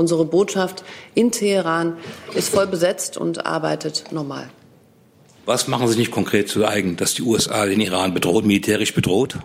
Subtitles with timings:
[0.00, 0.82] unsere Botschaft
[1.14, 1.98] in Teheran
[2.34, 4.50] ist voll besetzt und arbeitet normal.
[5.46, 9.36] Was machen Sie nicht konkret zu eigen, dass die USA den Iran bedroht, militärisch bedroht?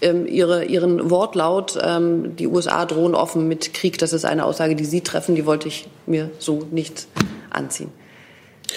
[0.00, 4.76] Ähm, ihre, Ihren Wortlaut, ähm, die USA drohen offen mit Krieg, das ist eine Aussage,
[4.76, 7.06] die Sie treffen, die wollte ich mir so nicht
[7.50, 7.90] anziehen.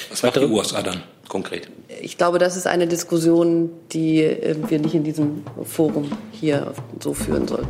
[0.09, 1.69] Was macht die USA dann konkret?
[2.01, 7.13] Ich glaube, das ist eine Diskussion, die äh, wir nicht in diesem Forum hier so
[7.13, 7.67] führen sollten.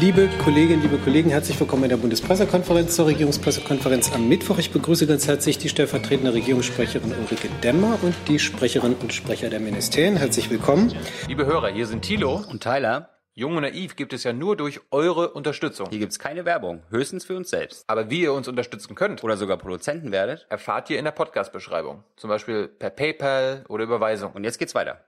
[0.00, 4.56] Liebe Kolleginnen, liebe Kollegen, herzlich willkommen in der Bundespressekonferenz zur Regierungspressekonferenz am Mittwoch.
[4.56, 9.60] Ich begrüße ganz herzlich die stellvertretende Regierungssprecherin Ulrike Demmer und die Sprecherinnen und Sprecher der
[9.60, 10.16] Ministerien.
[10.16, 10.94] Herzlich willkommen.
[11.28, 13.10] Liebe Hörer, hier sind Thilo und Tyler.
[13.34, 15.90] Jung und naiv gibt es ja nur durch eure Unterstützung.
[15.90, 17.84] Hier gibt es keine Werbung, höchstens für uns selbst.
[17.86, 22.04] Aber wie ihr uns unterstützen könnt oder sogar Produzenten werdet, erfahrt ihr in der Podcast-Beschreibung.
[22.16, 24.32] Zum Beispiel per PayPal oder Überweisung.
[24.32, 25.04] Und jetzt geht's weiter.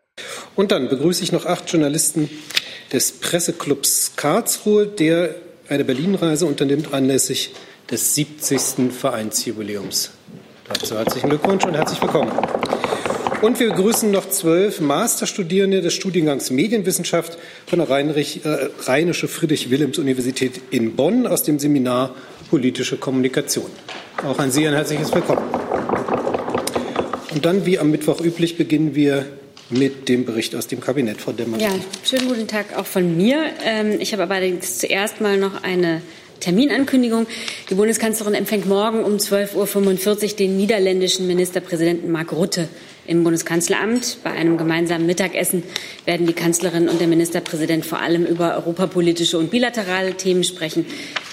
[0.54, 2.28] Und dann begrüße ich noch acht Journalisten
[2.92, 5.34] des Presseclubs Karlsruhe, der
[5.68, 7.54] eine Berlin-Reise unternimmt anlässlich
[7.90, 8.92] des 70.
[8.92, 10.10] Vereinsjubiläums.
[10.68, 12.30] Dazu herzlichen Glückwunsch und herzlich willkommen.
[13.40, 20.60] Und wir begrüßen noch zwölf Masterstudierende des Studiengangs Medienwissenschaft von der Rheinrich, äh, Rheinische Friedrich-Wilhelms-Universität
[20.70, 22.14] in Bonn aus dem Seminar
[22.50, 23.70] Politische Kommunikation.
[24.24, 25.42] Auch an Sie ein herzliches Willkommen.
[27.34, 29.26] Und dann, wie am Mittwoch üblich, beginnen wir
[29.72, 31.58] mit dem Bericht aus dem Kabinett, Frau Demmer.
[31.58, 31.70] Ja,
[32.04, 33.44] schönen guten Tag auch von mir.
[33.64, 36.02] Ähm, ich habe aber zuerst mal noch eine
[36.40, 37.26] Terminankündigung.
[37.70, 42.68] Die Bundeskanzlerin empfängt morgen um 12.45 Uhr den niederländischen Ministerpräsidenten Mark Rutte
[43.06, 44.18] im Bundeskanzleramt.
[44.22, 45.62] Bei einem gemeinsamen Mittagessen
[46.04, 50.84] werden die Kanzlerin und der Ministerpräsident vor allem über europapolitische und bilaterale Themen sprechen.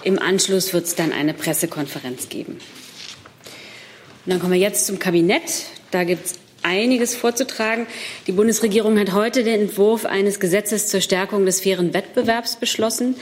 [0.04, 2.54] Im Anschluss wird es dann eine Pressekonferenz geben.
[2.54, 5.66] Und dann kommen wir jetzt zum Kabinett.
[5.92, 7.88] Da gibt es einiges vorzutragen.
[8.28, 13.16] Die Bundesregierung hat heute den Entwurf eines Gesetzes zur Stärkung des fairen Wettbewerbs beschlossen.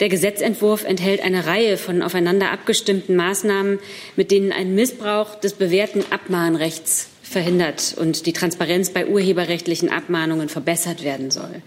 [0.00, 3.78] Der Gesetzentwurf enthält eine Reihe von aufeinander abgestimmten Maßnahmen,
[4.14, 11.02] mit denen ein Missbrauch des bewährten Abmahnrechts verhindert und die Transparenz bei urheberrechtlichen Abmahnungen verbessert
[11.02, 11.62] werden soll.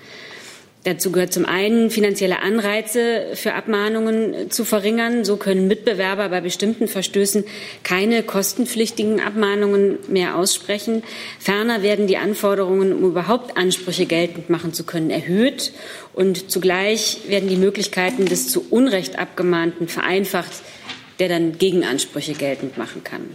[0.85, 5.25] Dazu gehört zum einen finanzielle Anreize für Abmahnungen zu verringern.
[5.25, 7.43] So können Mitbewerber bei bestimmten Verstößen
[7.83, 11.03] keine kostenpflichtigen Abmahnungen mehr aussprechen.
[11.37, 15.73] Ferner werden die Anforderungen, um überhaupt Ansprüche geltend machen zu können, erhöht.
[16.13, 20.53] Und zugleich werden die Möglichkeiten des zu Unrecht Abgemahnten vereinfacht,
[21.19, 23.25] der dann Gegenansprüche geltend machen kann.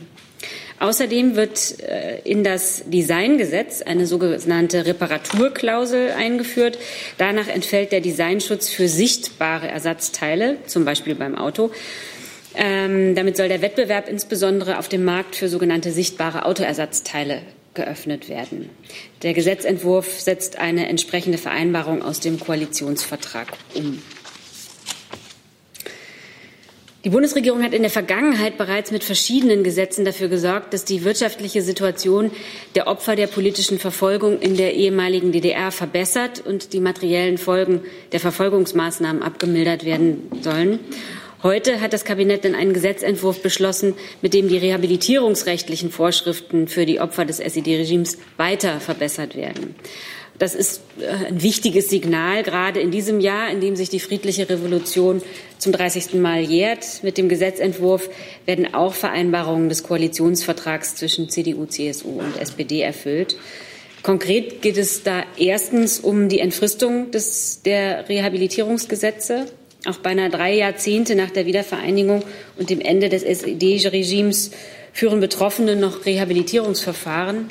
[0.81, 6.79] Außerdem wird äh, in das Designgesetz eine sogenannte Reparaturklausel eingeführt.
[7.19, 11.71] Danach entfällt der Designschutz für sichtbare Ersatzteile, zum Beispiel beim Auto.
[12.55, 17.43] Ähm, damit soll der Wettbewerb insbesondere auf dem Markt für sogenannte sichtbare Autoersatzteile
[17.75, 18.71] geöffnet werden.
[19.23, 24.01] Der Gesetzentwurf setzt eine entsprechende Vereinbarung aus dem Koalitionsvertrag um.
[27.05, 31.61] Die Bundesregierung hat in der Vergangenheit bereits mit verschiedenen Gesetzen dafür gesorgt, dass die wirtschaftliche
[31.61, 32.31] Situation
[32.75, 37.83] der Opfer der politischen Verfolgung in der ehemaligen DDR verbessert und die materiellen Folgen
[38.13, 40.79] der Verfolgungsmaßnahmen abgemildert werden sollen.
[41.43, 47.01] Heute hat das Kabinett dann einen Gesetzentwurf beschlossen, mit dem die rehabilitierungsrechtlichen Vorschriften für die
[47.01, 49.75] Opfer des SED-Regimes weiter verbessert werden.
[50.39, 54.49] Das ist äh, ein wichtiges Signal, gerade in diesem Jahr, in dem sich die friedliche
[54.49, 55.23] Revolution
[55.59, 56.15] zum 30.
[56.15, 57.03] Mal jährt.
[57.03, 58.09] Mit dem Gesetzentwurf
[58.47, 63.37] werden auch Vereinbarungen des Koalitionsvertrags zwischen CDU, CSU und SPD erfüllt.
[64.03, 69.47] Konkret geht es da erstens um die Entfristung des, der Rehabilitierungsgesetze.
[69.87, 72.23] Auch beinahe drei Jahrzehnte nach der Wiedervereinigung
[72.59, 74.51] und dem Ende des SED-Regimes
[74.93, 77.49] führen Betroffene noch Rehabilitierungsverfahren.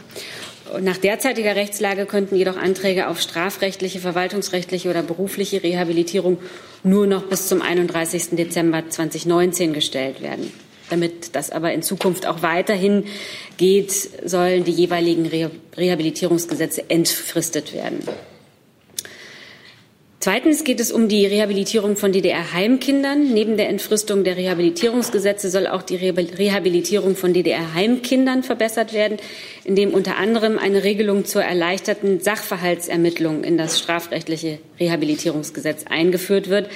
[0.81, 6.37] Nach derzeitiger Rechtslage könnten jedoch Anträge auf strafrechtliche, verwaltungsrechtliche oder berufliche Rehabilitierung
[6.83, 8.29] nur noch bis zum 31.
[8.31, 10.51] Dezember 2019 gestellt werden.
[10.89, 13.05] Damit das aber in Zukunft auch weiterhin
[13.57, 13.91] geht,
[14.27, 15.29] sollen die jeweiligen
[15.77, 17.99] Rehabilitierungsgesetze entfristet werden.
[20.23, 23.33] Zweitens geht es um die Rehabilitierung von DDR-Heimkindern.
[23.33, 29.17] Neben der Entfristung der Rehabilitierungsgesetze soll auch die Rehabilitierung von DDR-Heimkindern verbessert werden,
[29.65, 36.69] indem unter anderem eine Regelung zur erleichterten Sachverhaltsermittlung in das strafrechtliche Rehabilitierungsgesetz eingeführt wird.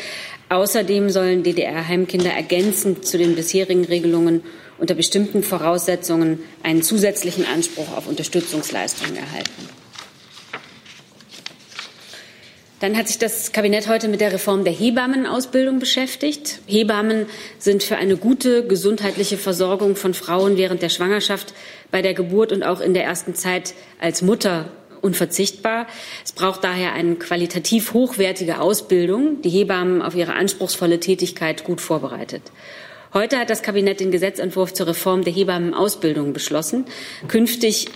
[0.50, 4.44] Außerdem sollen DDR-Heimkinder ergänzend zu den bisherigen Regelungen
[4.78, 9.87] unter bestimmten Voraussetzungen einen zusätzlichen Anspruch auf Unterstützungsleistungen erhalten.
[12.80, 16.60] Dann hat sich das Kabinett heute mit der Reform der Hebammenausbildung beschäftigt.
[16.68, 17.26] Hebammen
[17.58, 21.56] sind für eine gute gesundheitliche Versorgung von Frauen während der Schwangerschaft,
[21.90, 24.70] bei der Geburt und auch in der ersten Zeit als Mutter
[25.02, 25.88] unverzichtbar.
[26.24, 32.44] Es braucht daher eine qualitativ hochwertige Ausbildung, die Hebammen auf ihre anspruchsvolle Tätigkeit gut vorbereitet.
[33.12, 36.86] Heute hat das Kabinett den Gesetzentwurf zur Reform der Hebammenausbildung beschlossen.
[37.28, 37.88] Künftig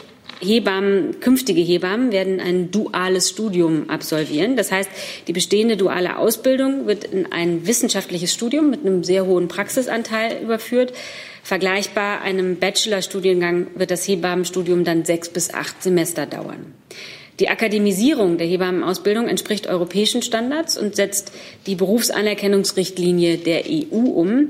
[0.41, 4.55] Hebammen, künftige Hebammen werden ein duales Studium absolvieren.
[4.55, 4.89] Das heißt,
[5.27, 10.93] die bestehende duale Ausbildung wird in ein wissenschaftliches Studium mit einem sehr hohen Praxisanteil überführt.
[11.43, 16.73] Vergleichbar einem Bachelorstudiengang wird das Hebammenstudium dann sechs bis acht Semester dauern.
[17.39, 21.31] Die Akademisierung der Hebammenausbildung entspricht europäischen Standards und setzt
[21.65, 24.49] die Berufsanerkennungsrichtlinie der EU um.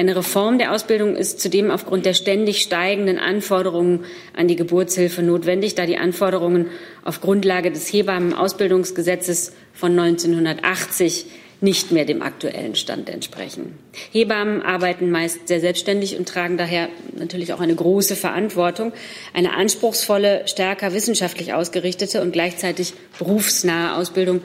[0.00, 5.74] Eine Reform der Ausbildung ist zudem aufgrund der ständig steigenden Anforderungen an die Geburtshilfe notwendig,
[5.74, 6.68] da die Anforderungen
[7.04, 11.26] auf Grundlage des Hebammenausbildungsgesetzes von 1980
[11.60, 13.78] nicht mehr dem aktuellen Stand entsprechen.
[14.10, 18.94] Hebammen arbeiten meist sehr selbstständig und tragen daher natürlich auch eine große Verantwortung.
[19.34, 24.40] Eine anspruchsvolle, stärker wissenschaftlich ausgerichtete und gleichzeitig berufsnahe Ausbildung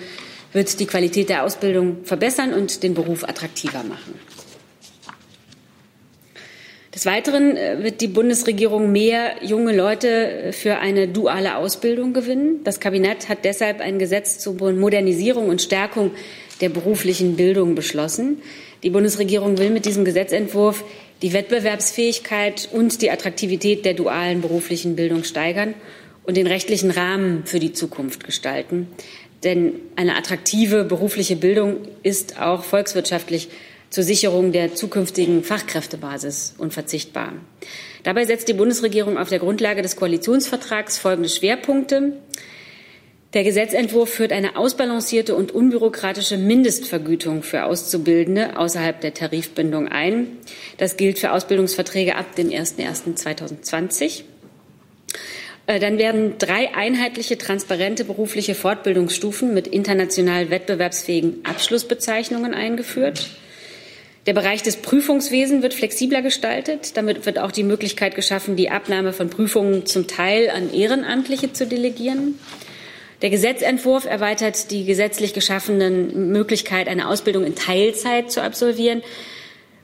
[0.52, 4.20] wird die Qualität der Ausbildung verbessern und den Beruf attraktiver machen.
[6.96, 12.62] Des Weiteren äh, wird die Bundesregierung mehr junge Leute äh, für eine duale Ausbildung gewinnen.
[12.64, 16.12] Das Kabinett hat deshalb ein Gesetz zur Modernisierung und Stärkung
[16.62, 18.42] der beruflichen Bildung beschlossen.
[18.82, 20.86] Die Bundesregierung will mit diesem Gesetzentwurf
[21.22, 25.74] die Wettbewerbsfähigkeit und die Attraktivität der dualen beruflichen Bildung steigern
[26.24, 28.88] und den rechtlichen Rahmen für die Zukunft gestalten.
[29.44, 33.50] Denn eine attraktive berufliche Bildung ist auch volkswirtschaftlich
[33.90, 37.34] zur Sicherung der zukünftigen Fachkräftebasis unverzichtbar.
[38.04, 42.14] Dabei setzt die Bundesregierung auf der Grundlage des Koalitionsvertrags folgende Schwerpunkte.
[43.34, 50.28] Der Gesetzentwurf führt eine ausbalancierte und unbürokratische Mindestvergütung für Auszubildende außerhalb der Tarifbindung ein.
[50.78, 54.24] Das gilt für Ausbildungsverträge ab dem 01.01.2020.
[55.68, 63.30] Äh, dann werden drei einheitliche, transparente berufliche Fortbildungsstufen mit international wettbewerbsfähigen Abschlussbezeichnungen eingeführt.
[64.26, 66.98] Der Bereich des Prüfungswesens wird flexibler gestaltet.
[66.98, 71.68] Damit wird auch die Möglichkeit geschaffen, die Abnahme von Prüfungen zum Teil an Ehrenamtliche zu
[71.68, 72.40] delegieren.
[73.22, 79.04] Der Gesetzentwurf erweitert die gesetzlich geschaffenen Möglichkeit, eine Ausbildung in Teilzeit zu absolvieren.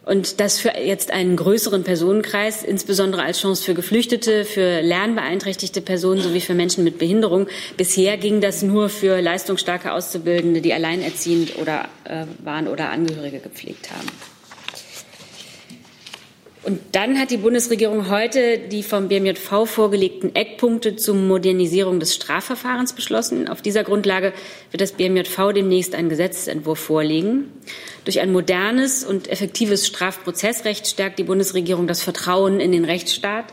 [0.04, 6.22] Und das für jetzt einen größeren Personenkreis, insbesondere als Chance für Geflüchtete, für lernbeeinträchtigte Personen
[6.22, 7.48] sowie für Menschen mit Behinderung.
[7.78, 13.92] Bisher ging das nur für leistungsstarke Auszubildende, die alleinerziehend oder äh, waren oder Angehörige gepflegt
[13.92, 14.08] haben.
[16.64, 22.94] Und dann hat die Bundesregierung heute die vom BMJV vorgelegten Eckpunkte zur Modernisierung des Strafverfahrens
[22.94, 23.48] beschlossen.
[23.48, 24.32] Auf dieser Grundlage
[24.70, 27.52] wird das BMJV demnächst einen Gesetzentwurf vorlegen.
[28.06, 33.46] Durch ein modernes und effektives Strafprozessrecht stärkt die Bundesregierung das Vertrauen in den Rechtsstaat.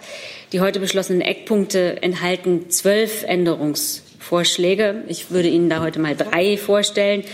[0.52, 5.05] Die heute beschlossenen Eckpunkte enthalten zwölf Änderungsvorschläge.
[5.08, 7.25] Ich würde Ihnen da heute mal drei vorstellen.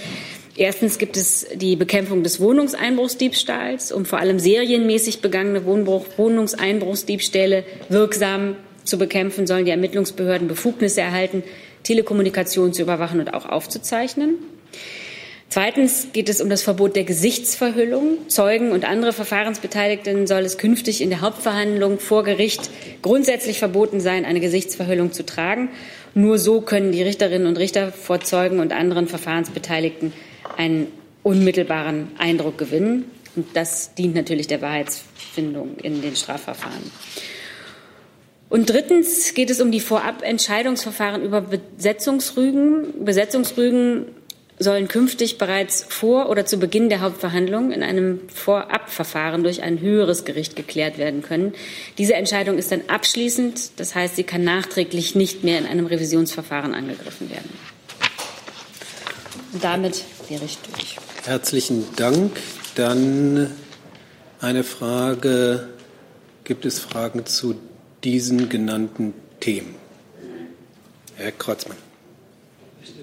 [0.56, 8.56] Erstens gibt es die Bekämpfung des Wohnungseinbruchsdiebstahls, um vor allem serienmäßig begangene Wohnbruch, Wohnungseinbruchsdiebstähle wirksam
[8.84, 11.42] zu bekämpfen, sollen die Ermittlungsbehörden Befugnisse erhalten,
[11.82, 14.36] Telekommunikation zu überwachen und auch aufzuzeichnen.
[15.48, 18.28] Zweitens geht es um das Verbot der Gesichtsverhüllung.
[18.28, 22.70] Zeugen und andere Verfahrensbeteiligten soll es künftig in der Hauptverhandlung vor Gericht
[23.02, 25.68] grundsätzlich verboten sein, eine Gesichtsverhüllung zu tragen.
[26.14, 30.12] Nur so können die Richterinnen und Richter vor Zeugen und anderen Verfahrensbeteiligten
[30.58, 30.88] einen
[31.22, 33.10] unmittelbaren Eindruck gewinnen.
[33.36, 36.90] Und das dient natürlich der Wahrheitsfindung in den Strafverfahren.
[38.48, 43.04] Und drittens geht es um die Vorabentscheidungsverfahren über Besetzungsrügen.
[43.04, 44.06] Besetzungsrügen
[44.58, 50.24] sollen künftig bereits vor oder zu Beginn der Hauptverhandlung in einem Vorabverfahren durch ein höheres
[50.24, 51.54] Gericht geklärt werden können.
[51.98, 56.74] Diese Entscheidung ist dann abschließend, das heißt, sie kann nachträglich nicht mehr in einem Revisionsverfahren
[56.74, 57.50] angegriffen werden.
[59.52, 60.96] Und damit wäre ich durch.
[61.24, 62.32] Herzlichen Dank.
[62.74, 63.50] Dann
[64.40, 65.68] eine Frage.
[66.44, 67.54] Gibt es Fragen zu
[68.02, 69.74] diesen genannten Themen?
[71.16, 71.76] Herr Kreuzmann.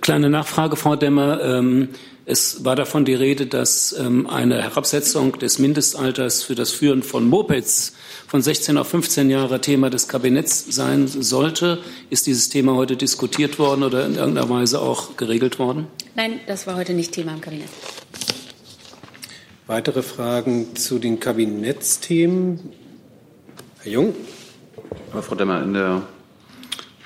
[0.01, 1.42] Kleine Nachfrage, Frau Demmer.
[1.42, 1.90] Ähm,
[2.32, 7.28] es war davon die Rede, dass ähm, eine Herabsetzung des Mindestalters für das Führen von
[7.28, 7.94] Mopeds
[8.26, 11.80] von 16 auf 15 Jahre Thema des Kabinetts sein sollte.
[12.10, 15.88] Ist dieses Thema heute diskutiert worden oder in irgendeiner Weise auch geregelt worden?
[16.16, 17.68] Nein, das war heute nicht Thema im Kabinett.
[19.68, 22.60] Weitere Fragen zu den Kabinettsthemen?
[23.82, 24.16] Herr Jung.
[25.22, 26.04] Frau Demmer, in der,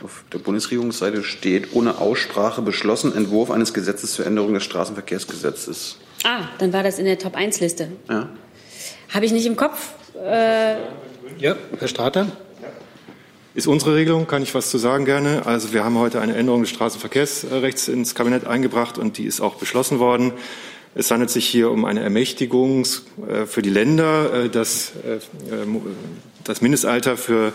[0.05, 5.97] auf der Bundesregierungsseite steht ohne Aussprache beschlossen Entwurf eines Gesetzes zur Änderung des Straßenverkehrsgesetzes.
[6.23, 7.87] Ah, dann war das in der Top-1-Liste.
[8.07, 8.29] Ja.
[9.11, 9.93] Habe ich nicht im Kopf.
[10.23, 10.75] Äh,
[11.39, 12.27] ja, Herr Strater.
[13.55, 15.47] ist unsere Regelung, kann ich was zu sagen gerne.
[15.47, 19.55] Also wir haben heute eine Änderung des Straßenverkehrsrechts ins Kabinett eingebracht und die ist auch
[19.55, 20.33] beschlossen worden.
[20.93, 22.85] Es handelt sich hier um eine Ermächtigung
[23.27, 25.17] äh, für die Länder, äh, das, äh,
[26.43, 27.53] das Mindestalter für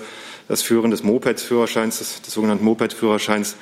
[0.51, 3.57] das Führen des Moped-Führerscheins, des, des sogenannten Moped-Führerscheins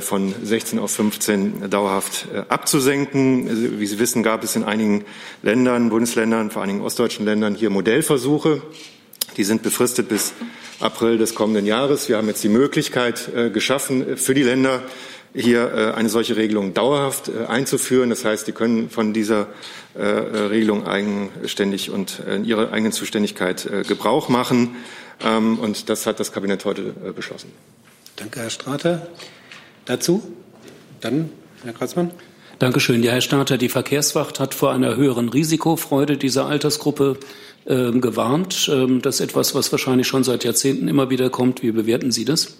[0.00, 3.48] von 16 auf 15 dauerhaft abzusenken.
[3.48, 5.04] Also, wie Sie wissen, gab es in einigen
[5.42, 8.62] Ländern, Bundesländern, vor allen Dingen ostdeutschen Ländern hier Modellversuche.
[9.36, 10.34] Die sind befristet bis
[10.78, 12.08] April des kommenden Jahres.
[12.08, 14.82] Wir haben jetzt die Möglichkeit geschaffen, für die Länder
[15.34, 18.10] hier äh, eine solche Regelung dauerhaft äh, einzuführen.
[18.10, 19.48] Das heißt, die können von dieser
[19.94, 24.76] äh, Regelung eigenständig und in ihrer eigenen Zuständigkeit Gebrauch machen.
[25.24, 26.82] Ähm, und das hat das Kabinett heute
[27.14, 27.50] beschlossen.
[28.16, 29.06] Danke, Herr Strater.
[29.84, 30.22] Dazu?
[31.00, 31.30] Dann
[31.64, 32.10] Herr Kratzmann.
[32.58, 33.02] Dankeschön.
[33.02, 37.18] Ja, Herr Starter, die Verkehrswacht hat vor einer höheren Risikofreude dieser Altersgruppe
[37.64, 38.70] äh, gewarnt.
[38.72, 41.62] Ähm, das ist etwas, was wahrscheinlich schon seit Jahrzehnten immer wieder kommt.
[41.62, 42.56] Wie bewerten Sie das?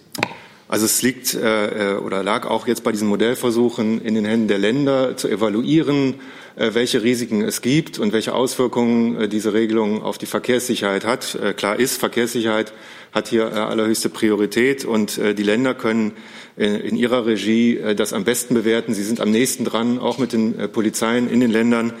[0.67, 4.57] Also es liegt äh, oder lag auch jetzt bei diesen Modellversuchen in den Händen der
[4.57, 6.17] Länder zu evaluieren, äh,
[6.55, 11.35] welche Risiken es gibt und welche Auswirkungen äh, diese Regelung auf die Verkehrssicherheit hat.
[11.35, 12.73] Äh, klar ist, Verkehrssicherheit
[13.11, 16.13] hat hier äh, allerhöchste Priorität und äh, die Länder können
[16.55, 18.93] in ihrer Regie das am besten bewerten.
[18.93, 21.93] Sie sind am nächsten dran, auch mit den Polizeien in den Ländern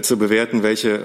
[0.00, 1.02] zu bewerten, welche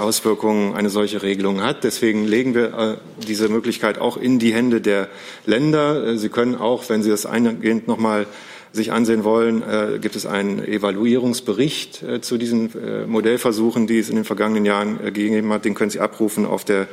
[0.00, 1.84] Auswirkungen eine solche Regelung hat.
[1.84, 5.06] Deswegen legen wir diese Möglichkeit auch in die Hände der
[5.46, 6.18] Länder.
[6.18, 8.26] Sie können auch, wenn Sie das eingehend noch mal
[8.72, 9.62] sich ansehen wollen,
[10.00, 12.70] gibt es einen Evaluierungsbericht zu diesen
[13.08, 15.64] Modellversuchen, die es in den vergangenen Jahren gegeben hat.
[15.64, 16.86] Den können Sie abrufen auf der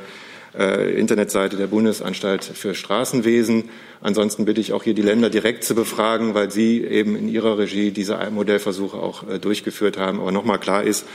[0.56, 3.64] äh, Internetseite der Bundesanstalt für Straßenwesen.
[4.00, 7.58] Ansonsten bitte ich auch hier die Länder direkt zu befragen, weil sie eben in ihrer
[7.58, 10.20] Regie diese Modellversuche auch äh, durchgeführt haben.
[10.20, 11.06] Aber nochmal klar ist,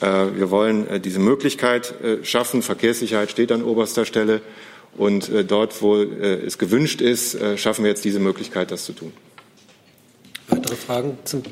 [0.00, 2.62] äh, wir wollen äh, diese Möglichkeit äh, schaffen.
[2.62, 4.40] Verkehrssicherheit steht an oberster Stelle.
[4.96, 9.12] Und äh, dort, wo es gewünscht ist, schaffen wir jetzt diese Möglichkeit, das zu tun.
[10.72, 11.42] Weitere Fragen zum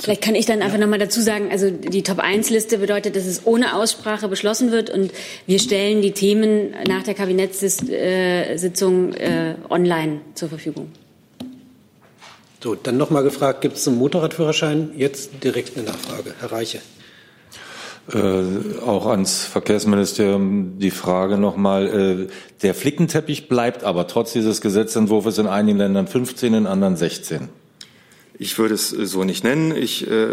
[0.00, 0.84] Vielleicht kann ich dann einfach ja.
[0.84, 5.12] noch mal dazu sagen, also die Top-1-Liste bedeutet, dass es ohne Aussprache beschlossen wird und
[5.46, 10.90] wir stellen die Themen nach der Kabinettssitzung äh, online zur Verfügung.
[12.62, 16.34] So, dann noch mal gefragt, gibt es zum Motorradführerschein jetzt direkt eine Nachfrage?
[16.40, 16.80] Herr Reiche.
[18.12, 21.86] Äh, auch ans Verkehrsministerium die Frage nochmal.
[21.86, 22.26] Äh,
[22.62, 27.48] der Flickenteppich bleibt aber trotz dieses Gesetzentwurfs in einigen Ländern 15, in anderen 16.
[28.36, 29.76] Ich würde es so nicht nennen.
[29.76, 30.26] Ich äh,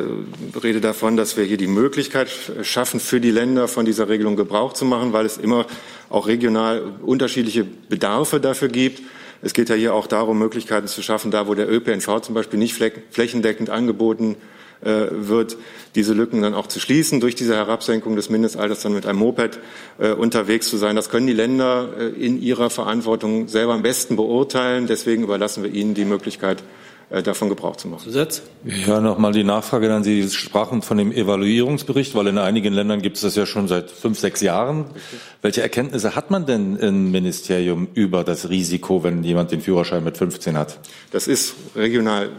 [0.63, 2.29] rede davon, dass wir hier die Möglichkeit
[2.63, 5.67] schaffen, für die Länder von dieser Regelung Gebrauch zu machen, weil es immer
[6.10, 9.03] auch regional unterschiedliche Bedarfe dafür gibt.
[9.43, 12.58] Es geht ja hier auch darum, Möglichkeiten zu schaffen, da wo der ÖPNV zum Beispiel
[12.58, 12.74] nicht
[13.12, 14.36] flächendeckend angeboten
[14.81, 15.58] äh, wird,
[15.93, 19.60] diese Lücken dann auch zu schließen, durch diese Herabsenkung des Mindestalters dann mit einem Moped
[20.00, 20.96] äh, unterwegs zu sein.
[20.96, 24.88] Das können die Länder äh, in ihrer Verantwortung selber am besten beurteilen.
[24.88, 26.80] Deswegen überlassen wir ihnen die Möglichkeit, äh,
[27.24, 28.03] davon Gebrauch zu machen.
[28.06, 28.41] Zusatz?
[28.63, 30.24] Ja, nochmal die Nachfrage an Sie.
[30.24, 33.91] Sie sprachen von dem Evaluierungsbericht, weil in einigen Ländern gibt es das ja schon seit
[33.91, 34.86] fünf, sechs Jahren.
[35.41, 40.18] Welche Erkenntnisse hat man denn im Ministerium über das Risiko, wenn jemand den Führerschein mit
[40.18, 40.80] 15 hat?
[41.12, 42.30] Das ist regional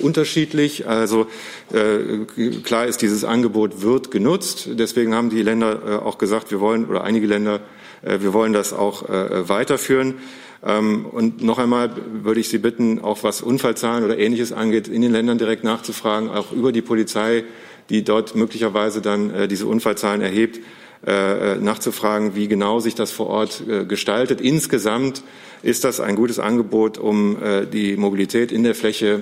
[0.00, 0.86] unterschiedlich.
[0.86, 1.26] Also
[1.72, 2.24] äh,
[2.62, 4.68] klar ist, dieses Angebot wird genutzt.
[4.72, 7.60] Deswegen haben die Länder äh, auch gesagt, wir wollen, oder einige Länder,
[8.02, 10.14] äh, wir wollen das auch äh, weiterführen.
[10.62, 11.90] Ähm, und noch einmal
[12.22, 16.28] würde ich Sie bitten, auch was Unfallzahlen oder Ähnliches angeht, in den Ländern direkt nachzufragen,
[16.30, 17.44] auch über die Polizei,
[17.88, 20.60] die dort möglicherweise dann äh, diese Unfallzahlen erhebt,
[21.06, 24.40] äh, nachzufragen, wie genau sich das vor Ort äh, gestaltet.
[24.40, 25.22] Insgesamt
[25.62, 27.36] ist das ein gutes Angebot, um
[27.70, 29.20] die Mobilität in der Fläche,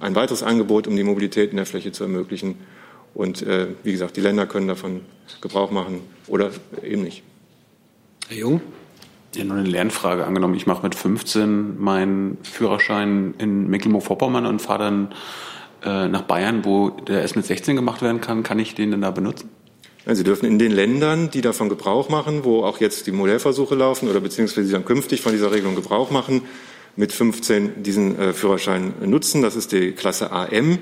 [0.00, 2.54] ein weiteres Angebot, um die Mobilität in der Fläche zu ermöglichen.
[3.14, 3.44] Und
[3.82, 5.00] wie gesagt, die Länder können davon
[5.40, 6.52] Gebrauch machen oder
[6.84, 7.24] eben nicht.
[8.28, 8.60] Herr Jung?
[9.36, 10.54] Ja, nur eine Lernfrage angenommen.
[10.54, 15.08] Ich mache mit 15 meinen Führerschein in Mecklenburg-Vorpommern und fahre dann
[15.84, 18.42] äh, nach Bayern, wo der erst mit 16 gemacht werden kann.
[18.42, 19.50] Kann ich den denn da benutzen?
[20.08, 24.08] Sie dürfen in den Ländern, die davon Gebrauch machen, wo auch jetzt die Modellversuche laufen
[24.08, 26.42] oder beziehungsweise sie dann künftig von dieser Regelung Gebrauch machen,
[26.94, 29.42] mit 15 diesen äh, Führerschein nutzen.
[29.42, 30.78] Das ist die Klasse AM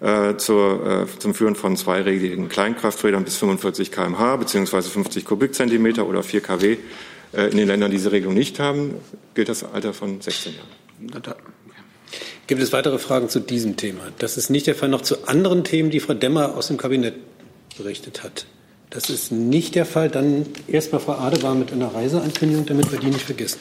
[0.00, 6.22] äh, zur, äh, zum Führen von zweirädrigen Kleinkrafträdern bis 45 kmh beziehungsweise 50 Kubikzentimeter oder
[6.22, 6.78] 4 kW.
[7.32, 8.94] Äh, in den Ländern, die diese Regelung nicht haben,
[9.34, 11.34] gilt das Alter von 16 Jahren.
[12.46, 14.00] Gibt es weitere Fragen zu diesem Thema?
[14.18, 14.88] Das ist nicht der Fall.
[14.88, 17.14] Noch zu anderen Themen, die Frau Demmer aus dem Kabinett
[17.76, 18.46] berichtet hat.
[18.90, 20.10] Das ist nicht der Fall.
[20.10, 23.60] Dann erst mal Frau Adebar mit einer Reiseankündigung, damit wir die nicht vergessen.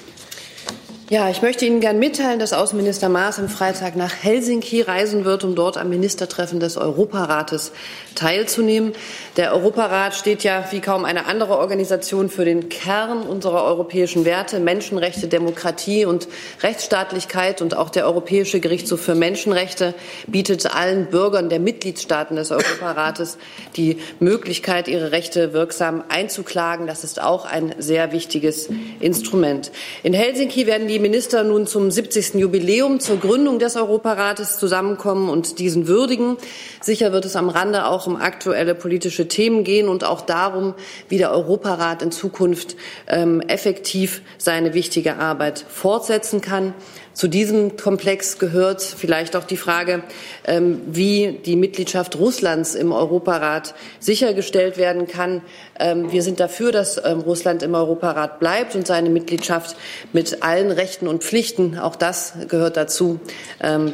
[1.12, 5.44] Ja, ich möchte Ihnen gern mitteilen, dass Außenminister Maas am Freitag nach Helsinki reisen wird,
[5.44, 7.74] um dort am Ministertreffen des Europarates
[8.16, 8.94] teilzunehmen.
[9.36, 14.62] Der Europarat steht ja wie kaum eine andere Organisation für den Kern unserer europäischen Werte,
[14.62, 16.30] Menschenrechte, Demokratie und
[16.64, 17.62] Rechtsstaatlichkeit.
[17.62, 19.94] Und auch der Europäische Gerichtshof für Menschenrechte
[20.28, 23.38] bietet allen Bürgern der Mitgliedstaaten des Europarates
[23.76, 26.88] die Möglichkeit, ihre Rechte wirksam einzuklagen.
[26.88, 28.70] Das ist auch ein sehr wichtiges
[29.02, 29.74] Instrument.
[30.04, 32.36] In Helsinki werden die Minister nun zum 70.
[32.36, 36.38] Jubiläum zur Gründung des Europarates zusammenkommen und diesen würdigen.
[36.80, 40.76] Sicher wird es am Rande auch um aktuelle politische Themen gehen und auch darum,
[41.10, 42.76] wie der Europarat in Zukunft
[43.08, 46.74] ähm, effektiv seine wichtige Arbeit fortsetzen kann.
[47.14, 50.04] Zu diesem Komplex gehört vielleicht auch die Frage,
[50.46, 55.42] ähm, wie die Mitgliedschaft Russlands im Europarat sichergestellt werden kann.
[55.80, 59.76] Ähm, wir sind dafür, dass ähm, Russland im Europarat bleibt und seine Mitgliedschaft
[60.14, 63.20] mit allen Rechten und Pflichten, auch das gehört dazu,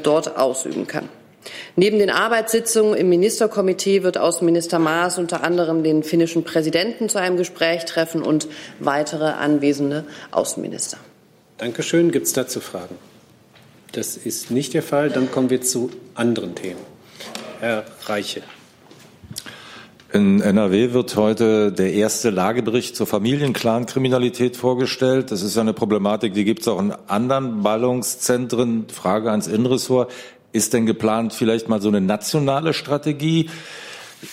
[0.04, 1.10] dort ausüben kann.
[1.76, 7.38] Neben den Arbeitssitzungen im Ministerkomitee wird Außenminister Maas unter anderem den finnischen Präsidenten zu einem
[7.38, 8.48] Gespräch treffen und
[8.80, 10.98] weitere anwesende Außenminister.
[11.58, 12.12] Dankeschön.
[12.12, 12.96] Gibt es dazu Fragen?
[13.92, 15.10] Das ist nicht der Fall.
[15.10, 16.80] Dann kommen wir zu anderen Themen.
[17.60, 18.44] Herr Reiche.
[20.14, 25.32] In NRW wird heute der erste Lagebericht zur Familienclan-Kriminalität vorgestellt.
[25.32, 28.86] Das ist eine Problematik, die gibt es auch in anderen Ballungszentren.
[28.90, 30.12] Frage ans Innenressort.
[30.54, 33.50] Ist denn geplant, vielleicht mal so eine nationale Strategie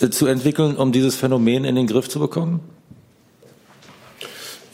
[0.00, 2.60] äh, zu entwickeln, um dieses Phänomen in den Griff zu bekommen?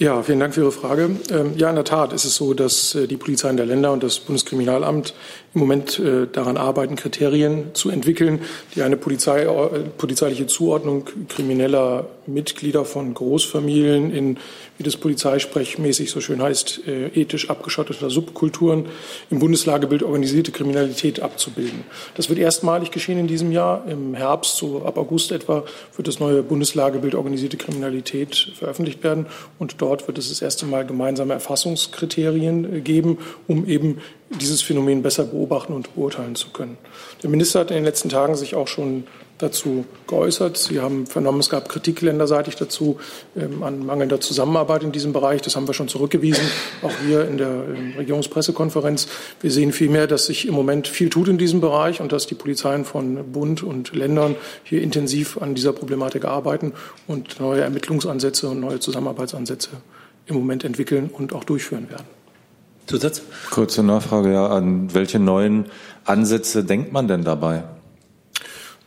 [0.01, 1.11] Ja, vielen Dank für Ihre Frage.
[1.31, 4.03] Ähm, ja, in der Tat ist es so, dass äh, die Polizei der Länder und
[4.03, 5.13] das Bundeskriminalamt
[5.55, 8.41] im Moment äh, daran arbeiten, Kriterien zu entwickeln,
[8.75, 9.47] die eine Polizei,
[9.99, 14.39] polizeiliche Zuordnung krimineller Mitglieder von Großfamilien in
[14.81, 18.87] wie das Polizeisprechmäßig so schön heißt, äh, ethisch abgeschotteter Subkulturen
[19.29, 21.85] im Bundeslagebild organisierte Kriminalität abzubilden.
[22.15, 23.85] Das wird erstmalig geschehen in diesem Jahr.
[23.87, 25.65] Im Herbst, so ab August etwa,
[25.97, 29.27] wird das neue Bundeslagebild organisierte Kriminalität veröffentlicht werden.
[29.59, 33.99] Und dort wird es das erste Mal gemeinsame Erfassungskriterien äh, geben, um eben
[34.31, 36.79] dieses Phänomen besser beobachten und beurteilen zu können.
[37.23, 39.05] Der Minister hat in den letzten Tagen sich auch schon
[39.39, 40.57] dazu geäußert.
[40.57, 42.99] Sie haben vernommen, es gab Kritik länderseitig dazu
[43.37, 45.43] ähm, an mangelnder Zusammenarbeit in diesem Bereich.
[45.43, 46.45] Das haben wir schon zurückgewiesen,
[46.83, 49.09] auch wir in der ähm, Regierungspressekonferenz.
[49.41, 52.35] Wir sehen vielmehr, dass sich im Moment viel tut in diesem Bereich und dass die
[52.35, 56.73] Polizeien von Bund und Ländern hier intensiv an dieser Problematik arbeiten
[57.07, 59.71] und neue Ermittlungsansätze und neue Zusammenarbeitsansätze
[60.27, 62.20] im Moment entwickeln und auch durchführen werden.
[62.91, 63.23] Zusatz?
[63.51, 64.49] Kurze Nachfrage, ja.
[64.49, 65.67] An welche neuen
[66.05, 67.63] Ansätze denkt man denn dabei?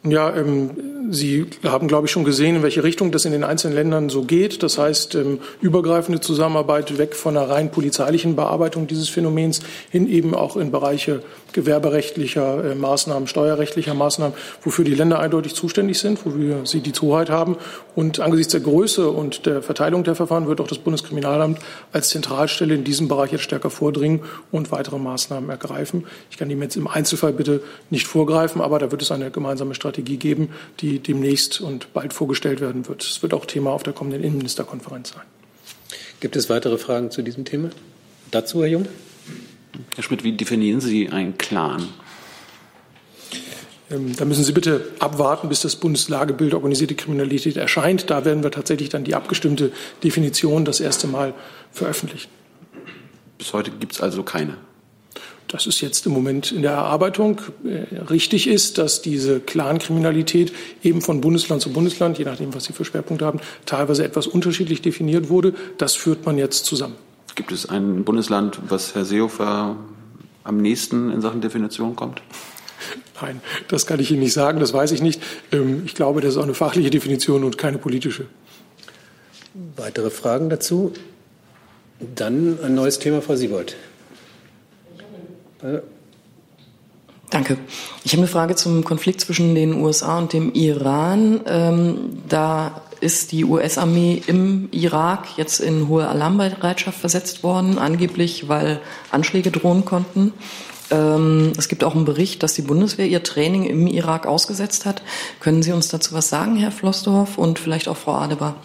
[0.03, 0.71] Ja, ähm,
[1.09, 4.23] Sie haben, glaube ich, schon gesehen, in welche Richtung das in den einzelnen Ländern so
[4.23, 4.63] geht.
[4.63, 10.33] Das heißt, ähm, übergreifende Zusammenarbeit weg von einer rein polizeilichen Bearbeitung dieses Phänomens hin eben
[10.33, 16.65] auch in Bereiche gewerberechtlicher äh, Maßnahmen, steuerrechtlicher Maßnahmen, wofür die Länder eindeutig zuständig sind, wofür
[16.65, 17.57] sie die Hoheit haben.
[17.95, 21.59] Und angesichts der Größe und der Verteilung der Verfahren wird auch das Bundeskriminalamt
[21.91, 26.05] als Zentralstelle in diesem Bereich jetzt stärker vordringen und weitere Maßnahmen ergreifen.
[26.31, 29.75] Ich kann dem jetzt im Einzelfall bitte nicht vorgreifen, aber da wird es eine gemeinsame
[29.75, 33.03] Strategie geben, die demnächst und bald vorgestellt werden wird.
[33.03, 35.23] Es wird auch Thema auf der kommenden Innenministerkonferenz sein.
[36.19, 37.69] Gibt es weitere Fragen zu diesem Thema?
[38.31, 38.87] Dazu, Herr Jung?
[39.95, 41.87] Herr Schmidt, wie definieren Sie einen Clan?
[43.91, 48.09] Ähm, da müssen Sie bitte abwarten, bis das Bundeslagebild organisierte Kriminalität erscheint.
[48.09, 49.71] Da werden wir tatsächlich dann die abgestimmte
[50.03, 51.33] Definition das erste Mal
[51.71, 52.29] veröffentlichen.
[53.37, 54.57] Bis heute gibt es also keine.
[55.47, 57.41] Das ist jetzt im Moment in der Erarbeitung.
[57.63, 60.51] Äh, richtig ist, dass diese Clankriminalität
[60.83, 64.81] eben von Bundesland zu Bundesland, je nachdem, was Sie für Schwerpunkte haben, teilweise etwas unterschiedlich
[64.81, 65.53] definiert wurde.
[65.77, 66.95] Das führt man jetzt zusammen.
[67.35, 69.75] Gibt es ein Bundesland, was Herr Seehofer
[70.43, 72.21] am nächsten in Sachen Definition kommt?
[73.21, 75.21] Nein, das kann ich Ihnen nicht sagen, das weiß ich nicht.
[75.51, 78.25] Ähm, ich glaube, das ist auch eine fachliche Definition und keine politische.
[79.77, 80.93] Weitere Fragen dazu?
[82.15, 83.75] Dann ein neues Thema, Frau Siebold.
[87.29, 87.57] Danke.
[88.03, 91.41] Ich habe eine Frage zum Konflikt zwischen den USA und dem Iran.
[91.47, 98.79] Ähm, da ist die US-Armee im Irak jetzt in hohe Alarmbereitschaft versetzt worden, angeblich weil
[99.09, 100.31] Anschläge drohen konnten.
[100.91, 105.01] Ähm, es gibt auch einen Bericht, dass die Bundeswehr ihr Training im Irak ausgesetzt hat.
[105.39, 108.57] Können Sie uns dazu was sagen, Herr Flossdorf und vielleicht auch Frau Adebar?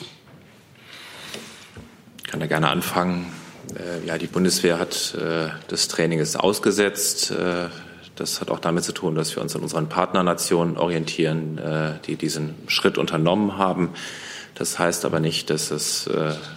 [2.18, 3.37] Ich kann da gerne anfangen.
[3.78, 7.30] Äh, ja, die Bundeswehr hat äh, das Training ist ausgesetzt.
[7.30, 7.68] Äh,
[8.16, 11.60] das hat auch damit zu tun, dass wir uns an unseren Partnernationen orientieren,
[12.04, 13.90] die diesen Schritt unternommen haben.
[14.56, 16.10] Das heißt aber nicht, dass es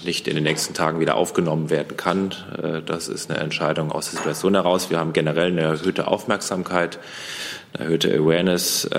[0.04, 2.34] nicht in den nächsten Tagen wieder aufgenommen werden kann.
[2.88, 4.90] Das ist eine Entscheidung aus der Situation heraus.
[4.90, 6.98] Wir haben generell eine erhöhte Aufmerksamkeit,
[7.74, 8.90] eine erhöhte Awareness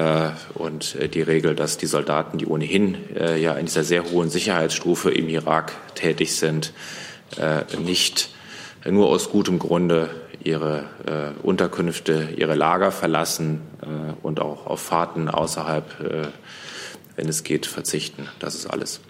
[0.55, 2.97] und die Regel, dass die Soldaten, die ohnehin
[3.41, 6.73] ja in dieser sehr hohen Sicherheitsstufe im Irak tätig sind,
[7.79, 8.31] nicht
[8.89, 10.11] nur aus gutem Grunde
[10.43, 10.85] ihre
[11.43, 13.61] Unterkünfte, ihre Lager verlassen
[14.23, 15.85] und auch auf Fahrten außerhalb
[17.17, 18.29] wenn es geht, verzichten.
[18.39, 19.01] Das ist alles.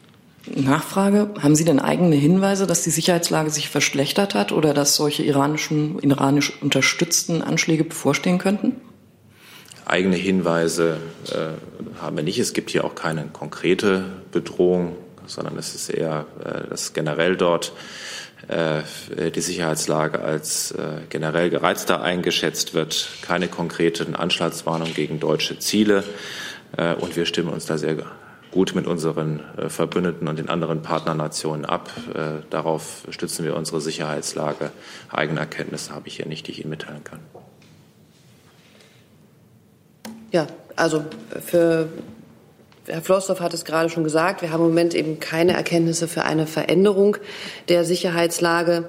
[0.55, 5.23] Nachfrage, haben Sie denn eigene Hinweise, dass die Sicherheitslage sich verschlechtert hat oder dass solche
[5.23, 8.77] iranischen, iranisch unterstützten Anschläge bevorstehen könnten?
[9.85, 10.99] Eigene Hinweise
[11.31, 12.39] äh, haben wir nicht.
[12.39, 17.73] Es gibt hier auch keine konkrete Bedrohung, sondern es ist eher, äh, dass generell dort
[18.49, 18.83] äh,
[19.31, 23.09] die Sicherheitslage als äh, generell gereizter eingeschätzt wird.
[23.23, 26.05] Keine konkreten Anschlagswarnungen gegen deutsche Ziele.
[27.01, 27.99] Und wir stimmen uns da sehr
[28.51, 31.91] gut mit unseren Verbündeten und den anderen Partnernationen ab.
[32.49, 34.71] Darauf stützen wir unsere Sicherheitslage.
[35.11, 37.21] Eigene Erkenntnisse habe ich hier nicht, die ich Ihnen mitteilen kann.
[40.31, 41.05] Ja, also
[41.45, 41.91] für
[42.87, 46.25] Herr Flossdorf hat es gerade schon gesagt, wir haben im Moment eben keine Erkenntnisse für
[46.25, 47.17] eine Veränderung
[47.69, 48.89] der Sicherheitslage.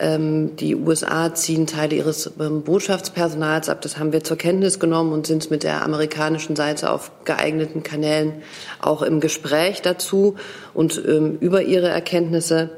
[0.00, 3.82] Ähm, die USA ziehen Teile ihres ähm, Botschaftspersonals ab.
[3.82, 8.32] Das haben wir zur Kenntnis genommen und sind mit der amerikanischen Seite auf geeigneten Kanälen
[8.80, 10.36] auch im Gespräch dazu
[10.72, 12.70] und ähm, über ihre Erkenntnisse.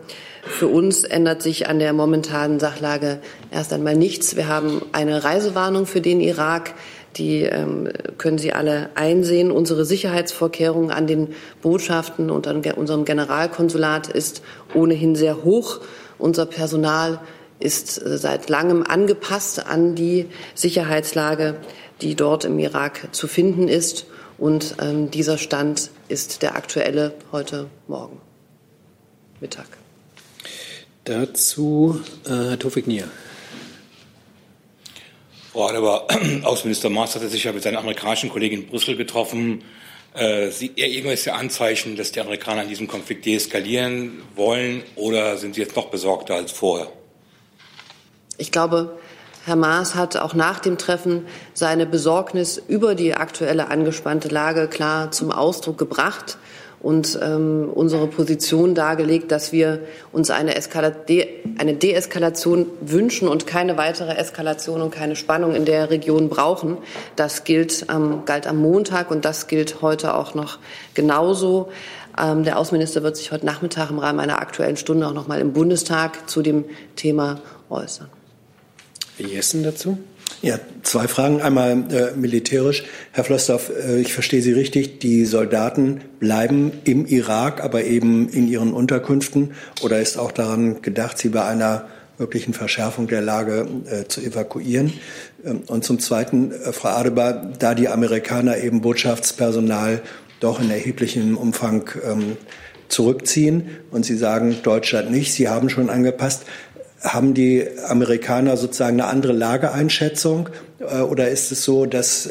[0.49, 3.19] Für uns ändert sich an der momentanen Sachlage
[3.51, 4.37] erst einmal nichts.
[4.37, 6.75] Wir haben eine Reisewarnung für den Irak.
[7.17, 9.51] Die ähm, können Sie alle einsehen.
[9.51, 14.43] Unsere Sicherheitsvorkehrungen an den Botschaften und an unserem Generalkonsulat ist
[14.75, 15.81] ohnehin sehr hoch.
[16.19, 17.21] Unser Personal
[17.59, 21.57] ist äh, seit langem angepasst an die Sicherheitslage,
[22.03, 24.07] die dort im Irak zu finden ist.
[24.39, 28.21] Und ähm, dieser Stand ist der aktuelle heute Morgen
[29.41, 29.67] Mittag.
[31.05, 33.09] Dazu äh, Herr Tofik Nier.
[35.57, 36.07] Frau Adebar,
[36.43, 39.65] Außenminister Maas hatte sich ja mit seinen amerikanischen Kollegen in Brüssel getroffen.
[40.13, 45.55] Äh, sieht er irgendwelche Anzeichen, dass die Amerikaner in diesem Konflikt deeskalieren wollen oder sind
[45.55, 46.89] sie jetzt noch besorgter als vorher?
[48.37, 48.99] Ich glaube,
[49.47, 55.11] Herr Maas hat auch nach dem Treffen seine Besorgnis über die aktuelle angespannte Lage klar
[55.11, 56.37] zum Ausdruck gebracht
[56.87, 59.81] und ähm, unsere Position dargelegt, dass wir
[60.13, 60.55] uns eine,
[61.09, 61.27] De
[61.59, 66.79] eine Deeskalation wünschen und keine weitere Eskalation und keine Spannung in der Region brauchen.
[67.17, 70.61] Das gilt, ähm, galt am Montag und das gilt heute auch noch
[70.95, 71.71] genauso.
[72.17, 75.41] Ähm, der Außenminister wird sich heute Nachmittag im Rahmen einer aktuellen Stunde auch noch mal
[75.41, 78.07] im Bundestag zu dem Thema äußern.
[79.19, 79.99] Jessen dazu?
[80.43, 81.41] Ja, zwei Fragen.
[81.41, 82.85] Einmal äh, militärisch.
[83.13, 85.01] Herr Flossdorf, äh, ich verstehe Sie richtig.
[85.01, 89.55] Die Soldaten bleiben im Irak, aber eben in ihren Unterkünften.
[89.83, 91.87] Oder ist auch daran gedacht, sie bei einer
[92.19, 94.93] möglichen Verschärfung der Lage äh, zu evakuieren?
[95.45, 100.03] Ähm, und zum Zweiten, äh, Frau Adebar, da die Amerikaner eben Botschaftspersonal
[100.41, 102.37] doch in erheblichem Umfang ähm,
[102.89, 106.45] zurückziehen und Sie sagen, Deutschland nicht, Sie haben schon angepasst.
[107.03, 110.49] Haben die Amerikaner sozusagen eine andere Lageeinschätzung
[110.81, 112.31] äh, oder ist es so, dass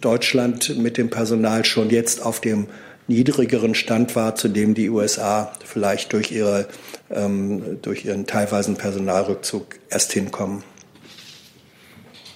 [0.00, 2.68] Deutschland mit dem Personal schon jetzt auf dem
[3.06, 6.66] niedrigeren Stand war, zu dem die USA vielleicht durch, ihre,
[7.10, 10.62] ähm, durch ihren teilweisen Personalrückzug erst hinkommen?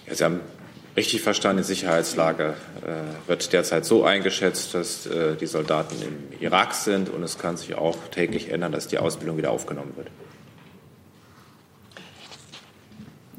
[0.07, 0.41] Ja, Sie haben
[0.97, 6.75] richtig verstanden, die Sicherheitslage äh, wird derzeit so eingeschätzt, dass äh, die Soldaten im Irak
[6.75, 10.09] sind und es kann sich auch täglich ändern, dass die Ausbildung wieder aufgenommen wird.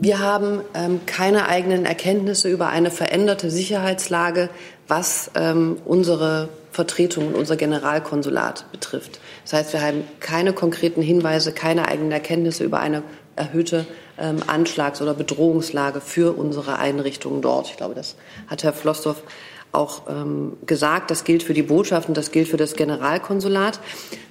[0.02, 4.50] Wir haben ähm, keine eigenen Erkenntnisse über eine veränderte Sicherheitslage,
[4.88, 9.20] was ähm, unsere Vertretung und unser Generalkonsulat betrifft.
[9.44, 13.04] Das heißt, wir haben keine konkreten Hinweise, keine eigenen Erkenntnisse über eine
[13.36, 13.86] erhöhte
[14.18, 17.68] ähm, Anschlags- oder Bedrohungslage für unsere Einrichtungen dort.
[17.68, 18.16] Ich glaube, das
[18.48, 19.24] hat Herr Flossdorf
[19.72, 21.12] auch ähm, gesagt.
[21.12, 23.80] Das gilt für die Botschaft und das gilt für das Generalkonsulat.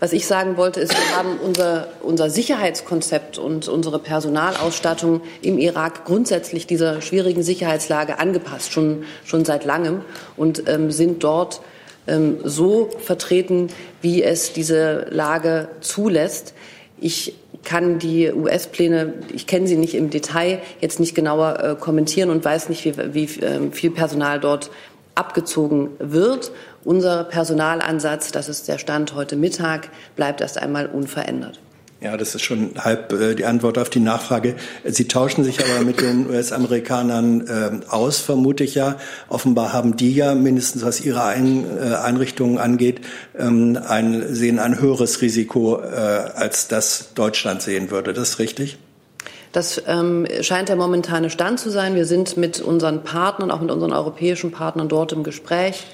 [0.00, 6.04] Was ich sagen wollte, ist, wir haben unser, unser Sicherheitskonzept und unsere Personalausstattung im Irak
[6.04, 10.00] grundsätzlich dieser schwierigen Sicherheitslage angepasst, schon, schon seit langem,
[10.36, 11.60] und ähm, sind dort
[12.08, 13.68] ähm, so vertreten,
[14.02, 16.54] wie es diese Lage zulässt.
[17.00, 22.30] Ich kann die US-Pläne, ich kenne sie nicht im Detail, jetzt nicht genauer äh, kommentieren
[22.30, 24.70] und weiß nicht, wie, wie äh, viel Personal dort
[25.18, 26.52] abgezogen wird.
[26.84, 31.60] Unser Personalansatz, das ist der Stand heute Mittag, bleibt erst einmal unverändert.
[32.00, 34.54] Ja, das ist schon halb äh, die Antwort auf die Nachfrage.
[34.84, 38.96] Sie tauschen sich aber mit den US-Amerikanern äh, aus, vermute ich ja.
[39.28, 43.00] Offenbar haben die ja, mindestens was ihre ein, äh, Einrichtungen angeht,
[43.36, 48.12] ähm, ein, sehen ein höheres Risiko, äh, als das Deutschland sehen würde.
[48.12, 48.78] Das ist richtig?
[49.52, 51.94] Das ähm, scheint der momentane Stand zu sein.
[51.94, 55.86] Wir sind mit unseren Partnern, auch mit unseren europäischen Partnern dort im Gespräch.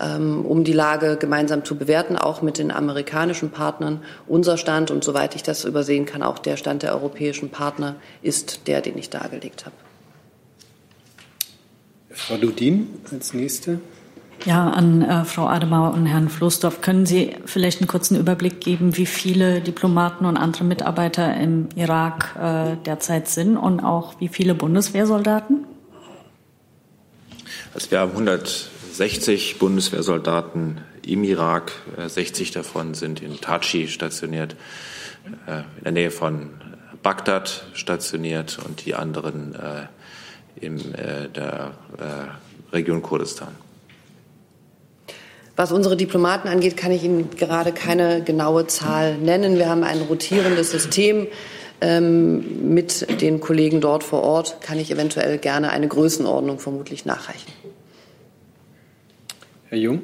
[0.00, 4.02] Ähm, um die Lage gemeinsam zu bewerten, auch mit den amerikanischen Partnern.
[4.26, 8.66] Unser Stand und soweit ich das übersehen kann, auch der Stand der europäischen Partner ist
[8.66, 9.76] der, den ich dargelegt habe.
[12.10, 13.80] Frau Ludin als nächste.
[14.44, 16.82] Ja, an äh, Frau Ademauer und Herrn Floßdorf.
[16.82, 22.36] Können Sie vielleicht einen kurzen Überblick geben, wie viele Diplomaten und andere Mitarbeiter im Irak
[22.38, 25.64] äh, derzeit sind und auch wie viele Bundeswehrsoldaten?
[27.72, 31.72] Also wir haben 100 60 Bundeswehrsoldaten im Irak.
[32.06, 34.54] 60 äh, davon sind in Tachi stationiert,
[35.46, 36.50] äh, in der Nähe von
[37.02, 39.86] Bagdad stationiert und die anderen äh,
[40.64, 41.72] in der
[42.72, 43.48] Region Kurdistan.
[45.56, 49.56] Was unsere Diplomaten angeht, kann ich Ihnen gerade keine genaue Zahl nennen.
[49.56, 51.28] Wir haben ein rotierendes System.
[51.80, 57.52] Ähm, mit den Kollegen dort vor Ort kann ich eventuell gerne eine Größenordnung vermutlich nachreichen.
[59.68, 60.02] Herr Jung.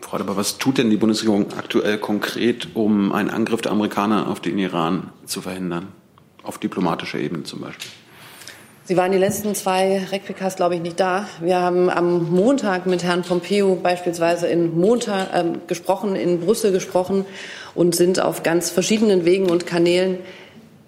[0.00, 4.40] Frau aber was tut denn die Bundesregierung aktuell konkret, um einen Angriff der Amerikaner auf
[4.40, 5.88] den Iran zu verhindern?
[6.42, 7.90] Auf diplomatischer Ebene zum Beispiel.
[8.88, 11.26] Sie waren die letzten zwei Replikas, glaube ich, nicht da.
[11.40, 17.24] Wir haben am Montag mit Herrn Pompeo beispielsweise in Montag äh, gesprochen, in Brüssel gesprochen
[17.74, 20.18] und sind auf ganz verschiedenen Wegen und Kanälen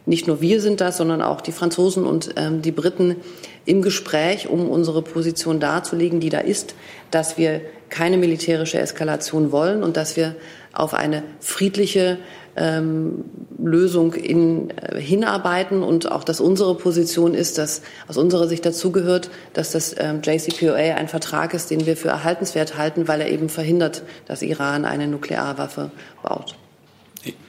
[0.07, 3.17] nicht nur wir sind das, sondern auch die Franzosen und ähm, die Briten
[3.65, 6.77] im Gespräch, um unsere Position darzulegen, die da ist,
[7.11, 10.37] dass wir keine militärische Eskalation wollen und dass wir
[10.73, 12.19] auf eine friedliche
[12.59, 13.25] ähm,
[13.63, 19.31] Lösung in, äh, hinarbeiten und auch, dass unsere Position ist, dass aus unserer Sicht dazugehört,
[19.53, 23.49] dass das ähm, JCPOA ein Vertrag ist, den wir für erhaltenswert halten, weil er eben
[23.49, 25.91] verhindert, dass Iran eine Nuklearwaffe
[26.23, 26.57] baut.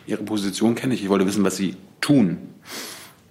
[0.06, 1.04] Ihre Position kenne ich.
[1.04, 2.38] Ich wollte wissen, was Sie tun.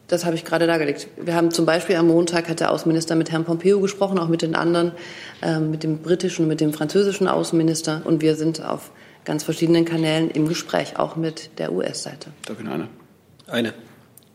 [0.08, 1.08] Das habe ich gerade dargelegt.
[1.20, 4.40] Wir haben zum Beispiel am Montag hat der Außenminister mit Herrn Pompeo gesprochen, auch mit
[4.40, 4.92] den anderen,
[5.42, 8.02] äh, mit dem britischen und mit dem französischen Außenminister.
[8.04, 8.90] Und wir sind auf
[9.28, 12.30] ganz verschiedenen Kanälen im Gespräch, auch mit der US-Seite.
[12.46, 12.88] Darf ich noch eine?
[13.46, 13.74] Eine.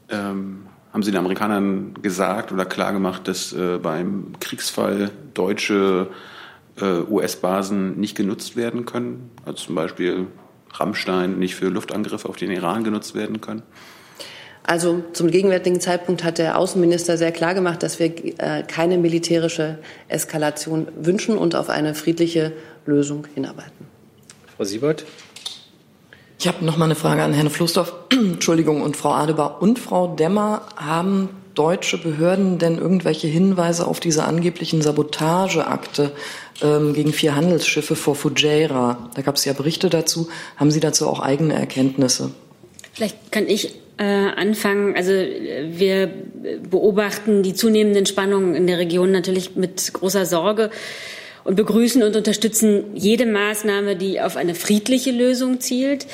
[0.09, 6.09] Ähm, haben Sie den Amerikanern gesagt oder klargemacht, dass äh, beim Kriegsfall deutsche
[6.79, 9.31] äh, US-Basen nicht genutzt werden können?
[9.43, 10.27] Also zum Beispiel
[10.71, 13.63] Rammstein nicht für Luftangriffe auf den Iran genutzt werden können?
[14.61, 19.79] Also zum gegenwärtigen Zeitpunkt hat der Außenminister sehr klar gemacht, dass wir äh, keine militärische
[20.07, 22.53] Eskalation wünschen und auf eine friedliche
[22.85, 23.92] Lösung hinarbeiten.
[24.55, 25.05] Frau Siebert.
[26.39, 27.93] Ich habe noch mal eine Frage an Herrn Floßdorf.
[28.11, 30.63] Entschuldigung, und Frau Adebar und Frau Demmer.
[30.75, 36.11] Haben deutsche Behörden denn irgendwelche Hinweise auf diese angeblichen Sabotageakte
[36.61, 39.09] ähm, gegen vier Handelsschiffe vor Fujairah?
[39.15, 40.29] Da gab es ja Berichte dazu.
[40.57, 42.31] Haben Sie dazu auch eigene Erkenntnisse?
[42.93, 44.95] Vielleicht kann ich äh, anfangen.
[44.95, 46.11] Also wir
[46.69, 50.71] beobachten die zunehmenden Spannungen in der Region natürlich mit großer Sorge
[51.43, 56.07] und begrüßen und unterstützen jede Maßnahme, die auf eine friedliche Lösung zielt.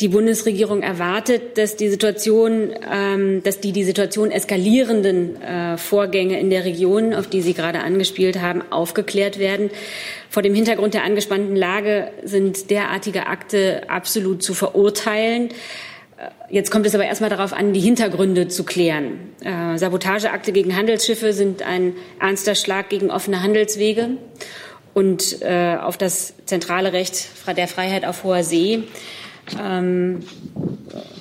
[0.00, 6.48] Die Bundesregierung erwartet, dass die Situation, ähm, dass die die Situation eskalierenden äh, Vorgänge in
[6.48, 9.70] der Region, auf die Sie gerade angespielt haben, aufgeklärt werden.
[10.30, 15.50] Vor dem Hintergrund der angespannten Lage sind derartige Akte absolut zu verurteilen.
[16.50, 19.30] Jetzt kommt es aber erstmal darauf an, die Hintergründe zu klären.
[19.42, 24.10] Äh, Sabotageakte gegen Handelsschiffe sind ein ernster Schlag gegen offene Handelswege
[24.92, 28.84] und äh, auf das zentrale Recht der Freiheit auf hoher See.
[29.58, 30.20] Ähm,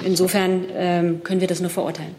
[0.03, 2.15] insofern ähm, können wir das nur verurteilen.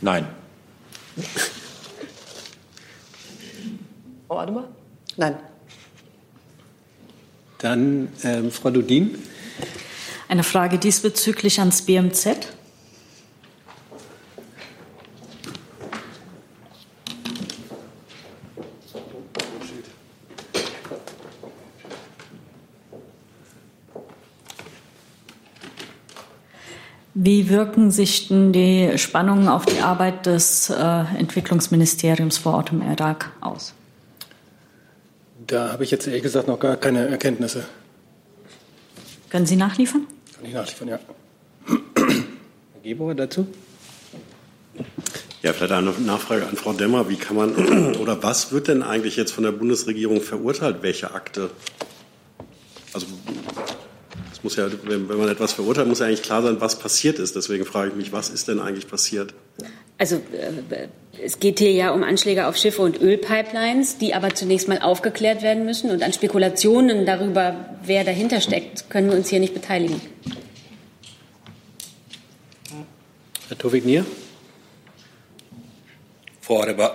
[0.00, 0.26] Nein.
[4.26, 4.68] Frau Adebar?
[5.16, 5.36] Nein.
[7.60, 9.16] Dann ähm, Frau Dudin.
[10.28, 12.48] Eine Frage diesbezüglich ans BMZ.
[27.12, 30.74] Wie wirken sich denn die Spannungen auf die Arbeit des äh,
[31.18, 33.74] Entwicklungsministeriums vor Ort im Irak aus?
[35.50, 37.64] Da habe ich jetzt ehrlich gesagt noch gar keine Erkenntnisse.
[39.30, 40.06] Können Sie nachliefern?
[40.36, 41.00] Kann ich nachliefern, ja.
[41.96, 43.48] Herr Gebauer dazu?
[45.42, 47.08] Ja, vielleicht eine Nachfrage an Frau Demmer.
[47.08, 50.76] Wie kann man oder was wird denn eigentlich jetzt von der Bundesregierung verurteilt?
[50.82, 51.50] Welche Akte?
[52.92, 53.06] Also
[54.32, 57.18] Es muss ja, wenn, wenn man etwas verurteilt, muss ja eigentlich klar sein, was passiert
[57.18, 57.34] ist.
[57.34, 59.34] Deswegen frage ich mich, was ist denn eigentlich passiert?
[60.00, 60.88] Also äh,
[61.22, 65.42] es geht hier ja um Anschläge auf Schiffe und Ölpipelines, die aber zunächst mal aufgeklärt
[65.42, 65.90] werden müssen.
[65.90, 70.00] Und an Spekulationen darüber, wer dahinter steckt, können wir uns hier nicht beteiligen.
[73.48, 74.06] Herr Tovignier?
[76.40, 76.94] Frau Adebar,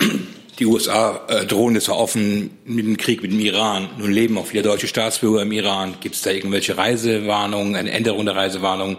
[0.58, 3.90] die USA äh, drohen jetzt offen mit dem Krieg mit dem Iran.
[4.00, 5.94] Nun leben auch viele deutsche Staatsbürger im Iran.
[6.02, 8.98] Gibt es da irgendwelche Reisewarnungen, eine Änderung der Reisewarnung?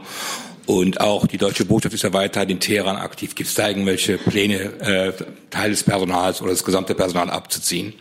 [0.66, 3.34] Und auch die deutsche Botschaft ist ja weiter in Teheran aktiv.
[3.36, 5.12] Gibt es da irgendwelche Pläne, äh,
[5.50, 7.94] Teil des Personals oder das gesamte Personal abzuziehen?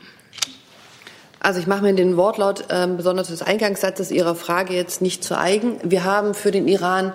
[1.39, 5.37] Also ich mache mir den Wortlaut äh, besonders des Eingangssatzes Ihrer Frage jetzt nicht zu
[5.37, 5.77] eigen.
[5.83, 7.13] Wir haben für den Iran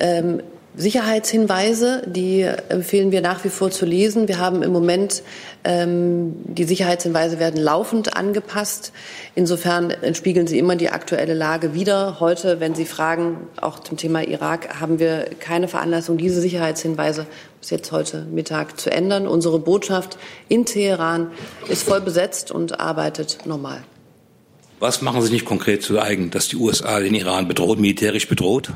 [0.00, 0.42] ähm,
[0.76, 4.28] Sicherheitshinweise, die empfehlen wir nach wie vor zu lesen.
[4.28, 5.24] Wir haben im Moment
[5.64, 8.92] ähm, die Sicherheitshinweise werden laufend angepasst.
[9.34, 12.20] Insofern spiegeln sie immer die aktuelle Lage wider.
[12.20, 17.26] Heute, wenn Sie fragen, auch zum Thema Irak, haben wir keine Veranlassung, diese Sicherheitshinweise
[17.60, 19.26] bis jetzt heute Mittag zu ändern.
[19.26, 21.32] Unsere Botschaft in Teheran
[21.68, 23.82] ist voll besetzt und arbeitet normal.
[24.78, 28.72] Was machen Sie nicht konkret zu eigen, dass die USA den Iran bedroht, militärisch bedroht?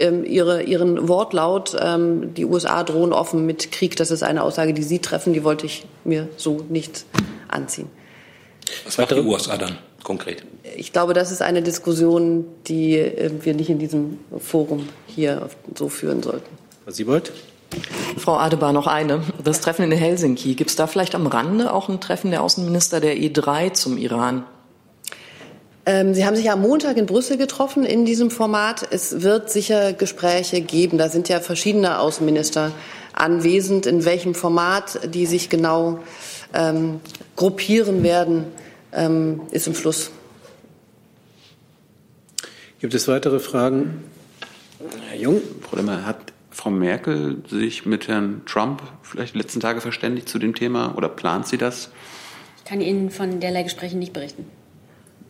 [0.00, 3.96] Ähm, ihre, ihren Wortlaut, ähm, die USA drohen offen mit Krieg.
[3.96, 7.04] Das ist eine Aussage, die Sie treffen, die wollte ich mir so nicht
[7.48, 7.88] anziehen.
[8.84, 10.44] Was macht die USA dann konkret?
[10.76, 15.88] Ich glaube, das ist eine Diskussion, die äh, wir nicht in diesem Forum hier so
[15.88, 16.48] führen sollten.
[16.84, 17.32] Frau Siebold?
[18.16, 19.22] Frau Adebar, noch eine.
[19.42, 20.54] Das Treffen in Helsinki.
[20.54, 24.44] Gibt es da vielleicht am Rande auch ein Treffen der Außenminister der E3 zum Iran?
[25.86, 28.86] Ähm, Sie haben sich am Montag in Brüssel getroffen in diesem Format.
[28.90, 30.98] Es wird sicher Gespräche geben.
[30.98, 32.72] Da sind ja verschiedene Außenminister
[33.14, 33.86] anwesend.
[33.86, 36.00] In welchem Format die sich genau
[36.52, 37.00] ähm,
[37.36, 38.44] gruppieren werden,
[38.92, 40.10] ähm, ist im Fluss.
[42.80, 44.04] Gibt es weitere Fragen?
[45.08, 45.40] Herr Jung?
[45.62, 50.38] Frau Lemmer, hat Frau Merkel sich mit Herrn Trump vielleicht die letzten Tage verständigt zu
[50.38, 51.90] dem Thema oder plant sie das?
[52.58, 54.46] Ich kann Ihnen von derlei Gesprächen nicht berichten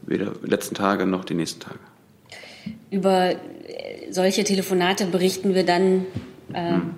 [0.02, 1.78] weder die letzten Tage noch die nächsten Tage.
[2.90, 3.36] Über äh,
[4.10, 6.06] solche Telefonate berichten wir dann
[6.54, 6.94] ähm,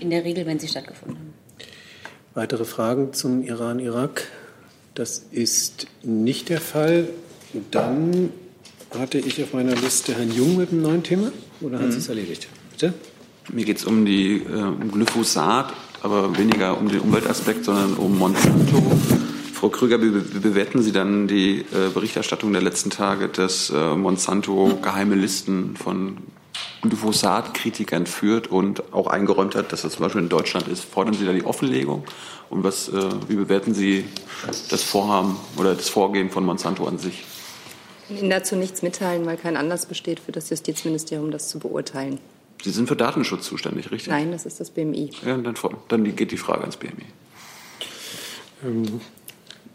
[0.00, 1.34] in der Regel, wenn sie stattgefunden haben.
[2.34, 4.28] Weitere Fragen zum Iran-Irak?
[4.94, 7.08] Das ist nicht der Fall.
[7.70, 8.30] Dann
[8.98, 11.32] hatte ich auf meiner Liste Herrn Jung mit einem neuen Thema.
[11.60, 11.96] Oder hat mhm.
[11.96, 12.48] es erledigt?
[12.70, 12.94] Bitte?
[13.52, 18.16] Mir geht es um die äh, um Glyphosat, aber weniger um den Umweltaspekt, sondern um
[18.16, 18.80] Monsanto.
[19.60, 24.78] Frau Krüger, wie bewerten Sie dann die äh, Berichterstattung der letzten Tage, dass äh, Monsanto
[24.80, 26.16] geheime Listen von
[26.80, 30.82] Glyphosat-Kritikern führt und auch eingeräumt hat, dass das zum Beispiel in Deutschland ist?
[30.82, 32.04] Fordern Sie da die Offenlegung?
[32.48, 34.06] Und was, äh, wie bewerten Sie
[34.70, 37.22] das Vorhaben oder das Vorgehen von Monsanto an sich?
[38.04, 41.58] Ich kann Ihnen dazu nichts mitteilen, weil kein Anlass besteht für das Justizministerium, das zu
[41.58, 42.18] beurteilen.
[42.64, 44.10] Sie sind für Datenschutz zuständig, richtig?
[44.10, 45.10] Nein, das ist das BMI.
[45.22, 45.54] Ja, dann,
[45.88, 47.04] dann geht die Frage ans BMI.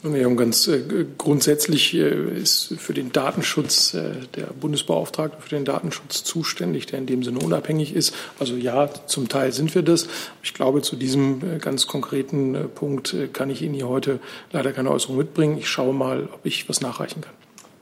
[0.05, 0.81] Ähm, ja, ganz äh,
[1.17, 7.05] grundsätzlich äh, ist für den Datenschutz äh, der Bundesbeauftragte für den Datenschutz zuständig, der in
[7.05, 8.15] dem Sinne unabhängig ist.
[8.39, 10.07] Also ja, zum Teil sind wir das.
[10.43, 14.19] Ich glaube, zu diesem ganz konkreten Punkt kann ich Ihnen hier heute
[14.51, 15.57] leider keine Äußerung mitbringen.
[15.57, 17.33] Ich schaue mal, ob ich was nachreichen kann.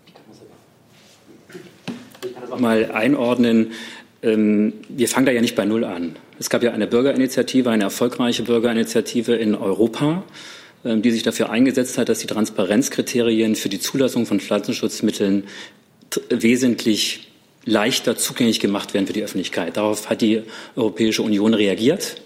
[0.07, 0.13] Ich
[2.33, 3.71] kann das auch mal einordnen.
[4.21, 6.15] Ähm, wir fangen da ja nicht bei Null an.
[6.39, 10.23] Es gab ja eine Bürgerinitiative, eine erfolgreiche Bürgerinitiative in Europa
[10.83, 15.45] die sich dafür eingesetzt hat, dass die Transparenzkriterien für die Zulassung von Pflanzenschutzmitteln
[16.29, 17.27] wesentlich
[17.65, 19.77] leichter zugänglich gemacht werden für die Öffentlichkeit.
[19.77, 20.43] Darauf hat die
[20.75, 22.21] Europäische Union reagiert.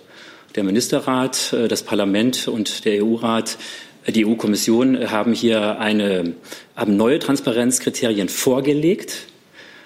[0.56, 3.58] Der Ministerrat, äh, das Parlament und der EU-Rat,
[4.06, 6.34] äh, die EU-Kommission haben hier eine,
[6.76, 9.28] haben neue Transparenzkriterien vorgelegt.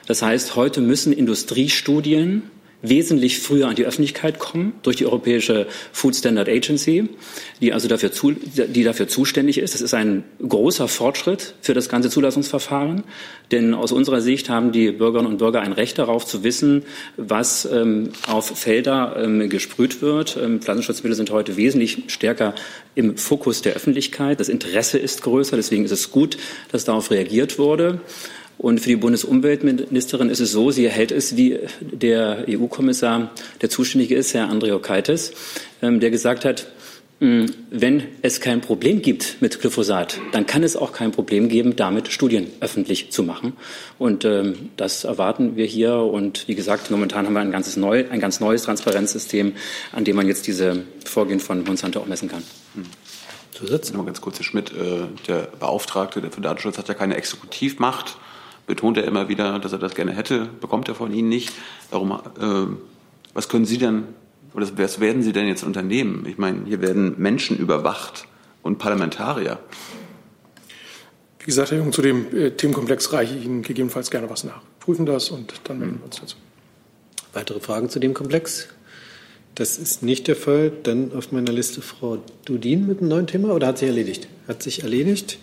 [0.08, 2.44] Das heißt, heute müssen Industriestudien
[2.82, 7.10] wesentlich früher an die Öffentlichkeit kommen durch die Europäische Food Standard Agency,
[7.62, 9.74] die also dafür, zu, die dafür zuständig ist.
[9.74, 13.04] Das ist ein großer Fortschritt für das ganze Zulassungsverfahren,
[13.52, 16.84] denn aus unserer Sicht haben die Bürgerinnen und Bürger ein Recht darauf zu wissen,
[17.18, 20.38] was ähm, auf Felder ähm, gesprüht wird.
[20.42, 22.56] Ähm, Pflanzenschutzmittel sind heute wesentlich stärker
[22.96, 24.40] im Fokus der Öffentlichkeit.
[24.40, 26.38] Das Interesse ist größer, deswegen ist es gut,
[26.72, 28.02] dass darauf reagiert wurde.
[28.58, 34.16] Und für die Bundesumweltministerin ist es so, sie erhält es wie der EU-Kommissar, der zuständige
[34.16, 35.34] ist, Herr Andriokaitis,
[35.82, 36.68] ähm, der gesagt hat,
[37.22, 41.76] hm, wenn es kein Problem gibt mit Glyphosat, dann kann es auch kein Problem geben,
[41.76, 43.54] damit Studien öffentlich zu machen.
[44.00, 45.98] Und ähm, das erwarten wir hier.
[45.98, 49.54] Und wie gesagt, momentan haben wir ein, ganzes neu, ein ganz neues Transparenzsystem,
[49.92, 52.42] an dem man jetzt diese Vorgehen von Monsanto auch messen kann.
[52.74, 52.86] Hm.
[53.54, 53.94] Zusatz?
[53.94, 58.18] Nur ganz kurz, Herr Schmidt, äh, der Beauftragte für Datenschutz hat ja keine Exekutivmacht
[58.72, 61.52] betont er immer wieder, dass er das gerne hätte, bekommt er von Ihnen nicht.
[61.92, 62.74] Darum, äh,
[63.34, 64.04] was können Sie denn,
[64.54, 66.26] oder was werden Sie denn jetzt unternehmen?
[66.26, 68.28] Ich meine, hier werden Menschen überwacht
[68.64, 69.60] und Parlamentarier.
[71.40, 74.62] Wie gesagt, Herr Jung, zu dem äh, Themenkomplex reiche ich Ihnen gegebenenfalls gerne was nach.
[74.80, 76.38] Prüfen das und dann melden wir uns dazu.
[77.34, 78.70] Weitere Fragen zu dem Komplex?
[79.56, 80.72] Das ist nicht der Fall.
[80.84, 84.30] Dann auf meiner Liste Frau Dudin mit einem neuen Thema oder hat sich erledigt?
[84.48, 85.40] Hat sich erledigt.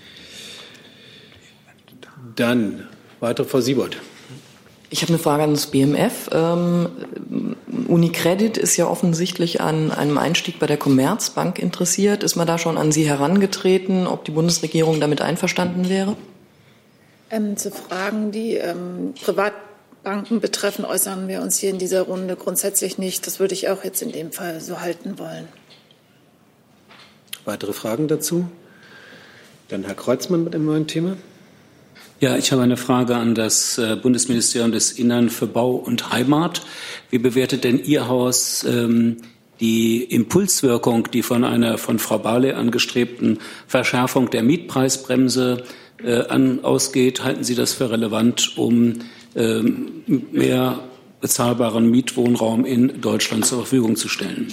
[2.37, 2.89] Dann
[3.21, 3.99] weitere Frau Siebold.
[4.91, 6.31] Ich habe eine Frage an das BMF.
[6.33, 6.89] Ähm,
[7.89, 12.23] Unicredit ist ja offensichtlich an einem Einstieg bei der Commerzbank interessiert.
[12.23, 16.17] Ist man da schon an Sie herangetreten, ob die Bundesregierung damit einverstanden wäre?
[17.31, 22.97] Ähm, zu Fragen, die ähm, Privatbanken betreffen, äußern wir uns hier in dieser Runde grundsätzlich
[22.97, 23.27] nicht.
[23.27, 25.49] Das würde ich auch jetzt in dem Fall so halten wollen.
[27.45, 28.49] Weitere Fragen dazu?
[29.69, 31.19] Dann Herr Kreuzmann mit einem neuen Thema.
[32.21, 36.63] Ja, ich habe eine Frage an das äh, Bundesministerium des Innern für Bau und Heimat.
[37.11, 39.19] Wie bewertet denn Ihr Haus ähm,
[39.61, 43.39] die Impulswirkung, die von einer von Frau Barley angestrebten
[43.69, 45.63] Verschärfung der Mietpreisbremse
[46.03, 47.23] äh, an, ausgeht?
[47.23, 48.95] Halten Sie das für relevant, um
[49.37, 50.03] ähm,
[50.33, 50.81] mehr
[51.21, 54.53] bezahlbaren Mietwohnraum in Deutschland zur Verfügung zu stellen?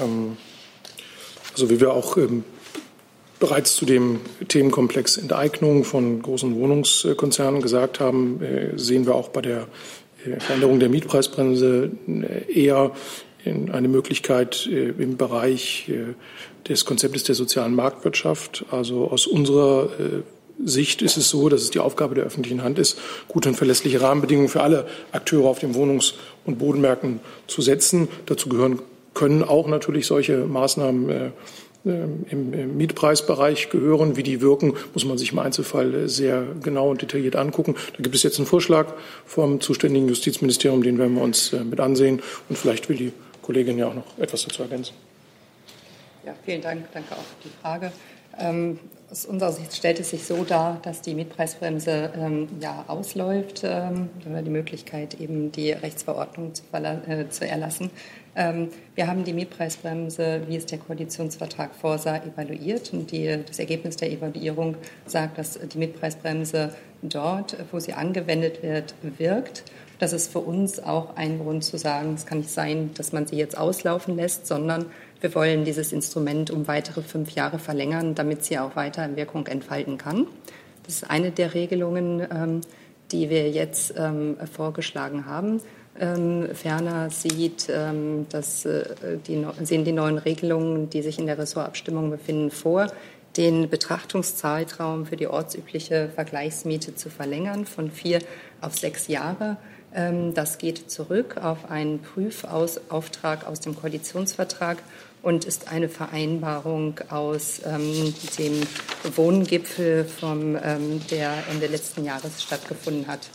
[0.00, 0.36] Ähm
[1.60, 2.42] also wie wir auch ähm,
[3.38, 9.42] bereits zu dem Themenkomplex Enteignung von großen Wohnungskonzernen gesagt haben, äh, sehen wir auch bei
[9.42, 9.66] der
[10.24, 12.92] äh, Veränderung der Mietpreisbremse äh, eher
[13.72, 15.90] eine Möglichkeit im Bereich
[16.68, 18.66] des Konzeptes der sozialen Marktwirtschaft.
[18.70, 19.88] Also aus unserer
[20.62, 22.98] Sicht ist es so, dass es die Aufgabe der öffentlichen Hand ist,
[23.28, 28.08] gute und verlässliche Rahmenbedingungen für alle Akteure auf den Wohnungs- und Bodenmärkten zu setzen.
[28.26, 28.82] Dazu gehören
[29.14, 31.30] können auch natürlich solche Maßnahmen äh,
[31.86, 34.16] äh, im, Mietpreisbereich gehören.
[34.16, 37.74] Wie die wirken, muss man sich im Einzelfall sehr genau und detailliert angucken.
[37.96, 38.92] Da gibt es jetzt einen Vorschlag
[39.24, 42.20] vom zuständigen Justizministerium, den werden wir uns äh, mit ansehen.
[42.48, 44.94] Und vielleicht will die Kollegin ja auch noch etwas dazu ergänzen.
[46.26, 46.84] Ja, vielen Dank.
[46.92, 47.92] Danke auch für die Frage.
[48.38, 48.78] Ähm,
[49.10, 53.62] aus unserer Sicht stellt es sich so dar, dass die Mietpreisbremse ähm, ja ausläuft.
[53.64, 57.90] Ähm, die Möglichkeit, eben die Rechtsverordnung zu, äh, zu erlassen.
[58.36, 62.92] Ähm, wir haben die Mietpreisbremse, wie es der Koalitionsvertrag vorsah, evaluiert.
[62.92, 64.76] Und die, das Ergebnis der Evaluierung
[65.06, 69.64] sagt, dass die Mietpreisbremse dort, wo sie angewendet wird, wirkt.
[69.98, 73.26] Das ist für uns auch ein Grund zu sagen, es kann nicht sein, dass man
[73.26, 74.86] sie jetzt auslaufen lässt, sondern
[75.20, 79.98] wir wollen dieses Instrument um weitere fünf Jahre verlängern, damit sie auch weiter Wirkung entfalten
[79.98, 80.26] kann.
[80.84, 82.60] Das ist eine der Regelungen, ähm,
[83.12, 85.60] die wir jetzt ähm, vorgeschlagen haben.
[85.98, 91.36] Ähm, ferner sieht, ähm, dass, äh, die, sehen die neuen Regelungen, die sich in der
[91.36, 92.86] Ressortabstimmung befinden, vor,
[93.36, 98.20] den Betrachtungszeitraum für die ortsübliche Vergleichsmiete zu verlängern von vier
[98.60, 99.56] auf sechs Jahre.
[99.94, 104.78] Ähm, das geht zurück auf einen Prüfauftrag aus dem Koalitionsvertrag
[105.22, 108.62] und ist eine Vereinbarung aus ähm, dem
[109.16, 113.28] Wohngipfel, vom, ähm, der Ende letzten Jahres stattgefunden hat.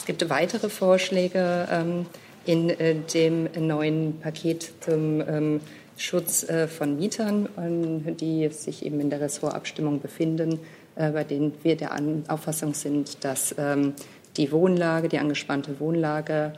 [0.00, 2.06] Es gibt weitere Vorschläge ähm,
[2.46, 5.60] in äh, dem neuen Paket zum ähm,
[5.98, 10.58] Schutz äh, von Mietern, ähm, die sich eben in der Ressortabstimmung befinden,
[10.96, 13.92] äh, bei denen wir der An Auffassung sind, dass ähm,
[14.38, 16.54] die Wohnlage, die angespannte Wohnlage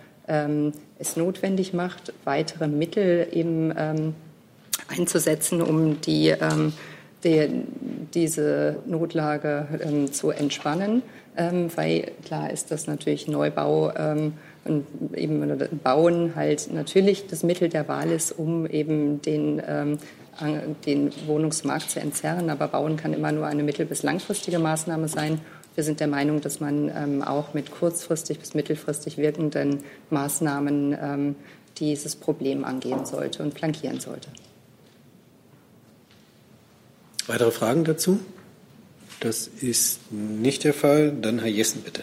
[0.98, 3.72] es notwendig macht, weitere Mittel eben
[4.86, 6.72] einzusetzen, um die, ähm,
[7.24, 7.64] die
[8.14, 11.02] diese Notlage ähm, zu entspannen.
[11.36, 17.68] Ähm, weil klar ist, dass natürlich Neubau ähm, und eben Bauen halt natürlich das Mittel
[17.68, 19.98] der Wahl ist, um eben den, ähm,
[20.84, 22.50] den Wohnungsmarkt zu entzerren.
[22.50, 25.40] Aber Bauen kann immer nur eine mittel- bis langfristige Maßnahme sein.
[25.74, 31.34] Wir sind der Meinung, dass man ähm, auch mit kurzfristig bis mittelfristig wirkenden Maßnahmen ähm,
[31.78, 34.28] dieses Problem angehen sollte und flankieren sollte.
[37.26, 38.20] Weitere Fragen dazu?
[39.22, 41.12] Das ist nicht der Fall.
[41.12, 42.02] Dann Herr Jessen, bitte.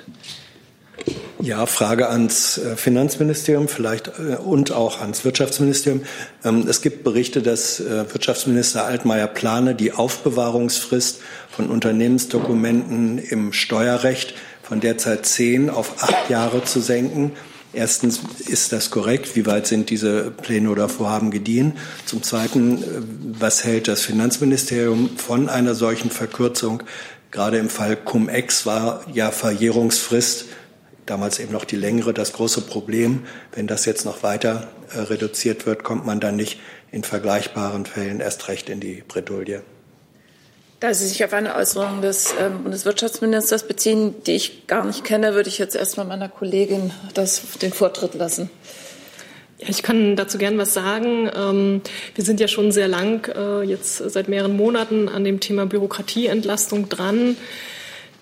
[1.41, 6.03] Ja, Frage ans äh, Finanzministerium vielleicht äh, und auch ans Wirtschaftsministerium.
[6.45, 14.33] Ähm, es gibt Berichte, dass äh, Wirtschaftsminister Altmaier plane, die Aufbewahrungsfrist von Unternehmensdokumenten im Steuerrecht
[14.63, 17.33] von derzeit zehn auf acht Jahre zu senken.
[17.71, 19.35] Erstens, ist das korrekt?
[19.35, 21.73] Wie weit sind diese Pläne oder Vorhaben gediehen?
[22.05, 22.83] Zum Zweiten,
[23.39, 26.81] was hält das Finanzministerium von einer solchen Verkürzung?
[27.31, 30.45] Gerade im Fall Cum-Ex war ja Verjährungsfrist
[31.09, 33.23] damals eben noch die längere, das große Problem.
[33.53, 36.59] Wenn das jetzt noch weiter äh, reduziert wird, kommt man dann nicht
[36.91, 39.61] in vergleichbaren Fällen erst recht in die Bredouille.
[40.79, 45.33] Da Sie sich auf eine Äußerung des ähm, Bundeswirtschaftsministers beziehen, die ich gar nicht kenne,
[45.33, 48.49] würde ich jetzt erstmal meiner Kollegin das, den Vortritt lassen.
[49.57, 51.29] Ja, ich kann dazu gern was sagen.
[51.35, 51.81] Ähm,
[52.15, 56.87] wir sind ja schon sehr lang, äh, jetzt seit mehreren Monaten, an dem Thema Bürokratieentlastung
[56.87, 57.35] dran.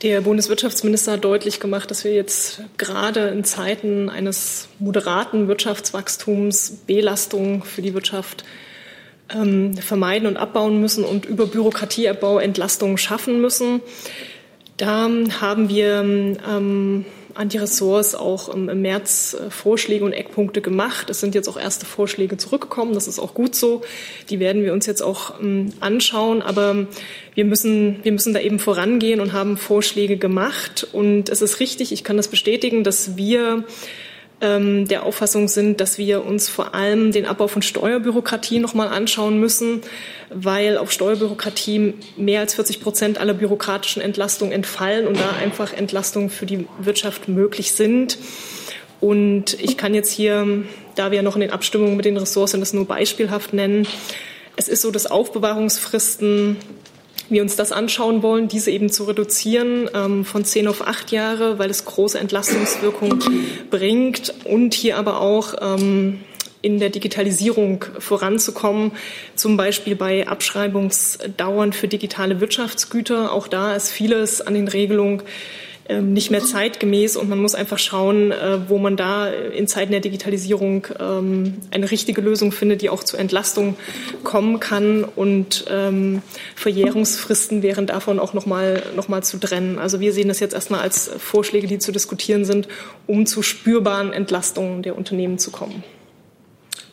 [0.01, 7.63] Der Bundeswirtschaftsminister hat deutlich gemacht, dass wir jetzt gerade in Zeiten eines moderaten Wirtschaftswachstums Belastung
[7.63, 8.43] für die Wirtschaft
[9.33, 13.81] ähm, vermeiden und abbauen müssen und über Bürokratieabbau Entlastungen schaffen müssen.
[14.77, 15.09] Da
[15.41, 17.05] haben wir ähm,
[17.37, 21.09] an die Ressorts auch im, im März äh, Vorschläge und Eckpunkte gemacht.
[21.09, 22.93] Es sind jetzt auch erste Vorschläge zurückgekommen.
[22.93, 23.81] Das ist auch gut so.
[24.29, 26.41] Die werden wir uns jetzt auch ähm, anschauen.
[26.41, 26.87] Aber
[27.35, 30.87] wir müssen, wir müssen da eben vorangehen und haben Vorschläge gemacht.
[30.93, 33.63] Und es ist richtig, ich kann das bestätigen, dass wir ähm,
[34.39, 39.39] der Auffassung sind, dass wir uns vor allem den Abbau von Steuerbürokratie noch mal anschauen
[39.39, 39.81] müssen,
[40.29, 46.29] weil auf Steuerbürokratie mehr als 40 Prozent aller bürokratischen Entlastungen entfallen und da einfach Entlastungen
[46.29, 48.19] für die Wirtschaft möglich sind.
[48.99, 50.45] Und ich kann jetzt hier,
[50.95, 53.87] da wir noch in den Abstimmungen mit den Ressourcen das nur beispielhaft nennen,
[54.55, 56.57] es ist so, dass Aufbewahrungsfristen
[57.29, 61.59] wir uns das anschauen wollen, diese eben zu reduzieren ähm, von zehn auf acht Jahre,
[61.59, 63.19] weil es große Entlastungswirkung
[63.69, 66.19] bringt und hier aber auch ähm,
[66.61, 68.91] in der Digitalisierung voranzukommen,
[69.35, 73.31] zum Beispiel bei Abschreibungsdauern für digitale Wirtschaftsgüter.
[73.31, 75.21] Auch da ist vieles an den Regelungen
[75.89, 79.91] ähm, nicht mehr zeitgemäß und man muss einfach schauen, äh, wo man da in Zeiten
[79.91, 83.75] der Digitalisierung ähm, eine richtige Lösung findet, die auch zur Entlastung
[84.23, 86.21] kommen kann und ähm,
[86.55, 89.79] Verjährungsfristen wären davon auch nochmal noch mal zu trennen.
[89.79, 92.67] Also wir sehen das jetzt erstmal als Vorschläge, die zu diskutieren sind,
[93.05, 95.83] um zu spürbaren Entlastungen der Unternehmen zu kommen.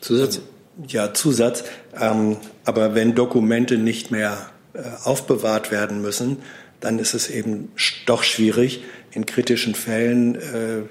[0.01, 0.41] Zusatz?
[0.87, 1.63] Ja, Zusatz.
[1.93, 6.37] Aber wenn Dokumente nicht mehr äh, aufbewahrt werden müssen,
[6.85, 7.71] dann ist es eben
[8.05, 10.81] doch schwierig, in kritischen Fällen, äh,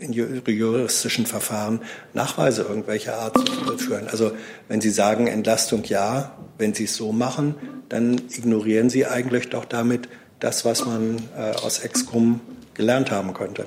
[0.00, 1.80] in juristischen Verfahren
[2.12, 4.08] Nachweise irgendwelcher Art zu führen.
[4.08, 4.32] Also
[4.68, 7.54] wenn Sie sagen Entlastung ja, wenn Sie es so machen,
[7.88, 10.08] dann ignorieren Sie eigentlich doch damit
[10.40, 12.40] das, was man äh, aus Excom
[12.74, 13.66] gelernt haben könnte.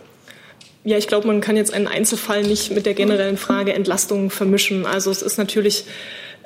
[0.84, 4.86] Ja, ich glaube, man kann jetzt einen Einzelfall nicht mit der generellen Frage Entlastung vermischen.
[4.86, 5.86] Also es ist natürlich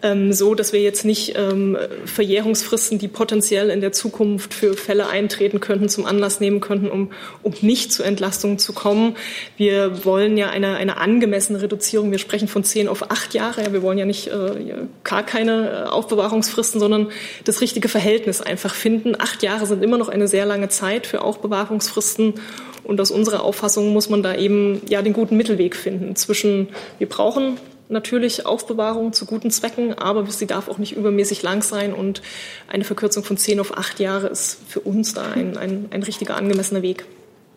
[0.03, 5.07] ähm, so, dass wir jetzt nicht ähm, Verjährungsfristen, die potenziell in der Zukunft für Fälle
[5.07, 7.11] eintreten könnten, zum Anlass nehmen könnten, um,
[7.43, 9.15] um nicht zu Entlastungen zu kommen.
[9.57, 12.11] Wir wollen ja eine, eine angemessene Reduzierung.
[12.11, 13.63] Wir sprechen von zehn auf acht Jahre.
[13.63, 17.07] Ja, wir wollen ja nicht äh, gar keine äh, Aufbewahrungsfristen, sondern
[17.43, 19.15] das richtige Verhältnis einfach finden.
[19.19, 22.35] Acht Jahre sind immer noch eine sehr lange Zeit für Aufbewahrungsfristen.
[22.83, 27.07] Und aus unserer Auffassung muss man da eben ja den guten Mittelweg finden zwischen wir
[27.07, 27.57] brauchen
[27.91, 32.21] natürlich Aufbewahrung zu guten Zwecken, aber sie darf auch nicht übermäßig lang sein und
[32.67, 36.35] eine Verkürzung von zehn auf acht Jahre ist für uns da ein, ein, ein richtiger
[36.35, 37.05] angemessener Weg.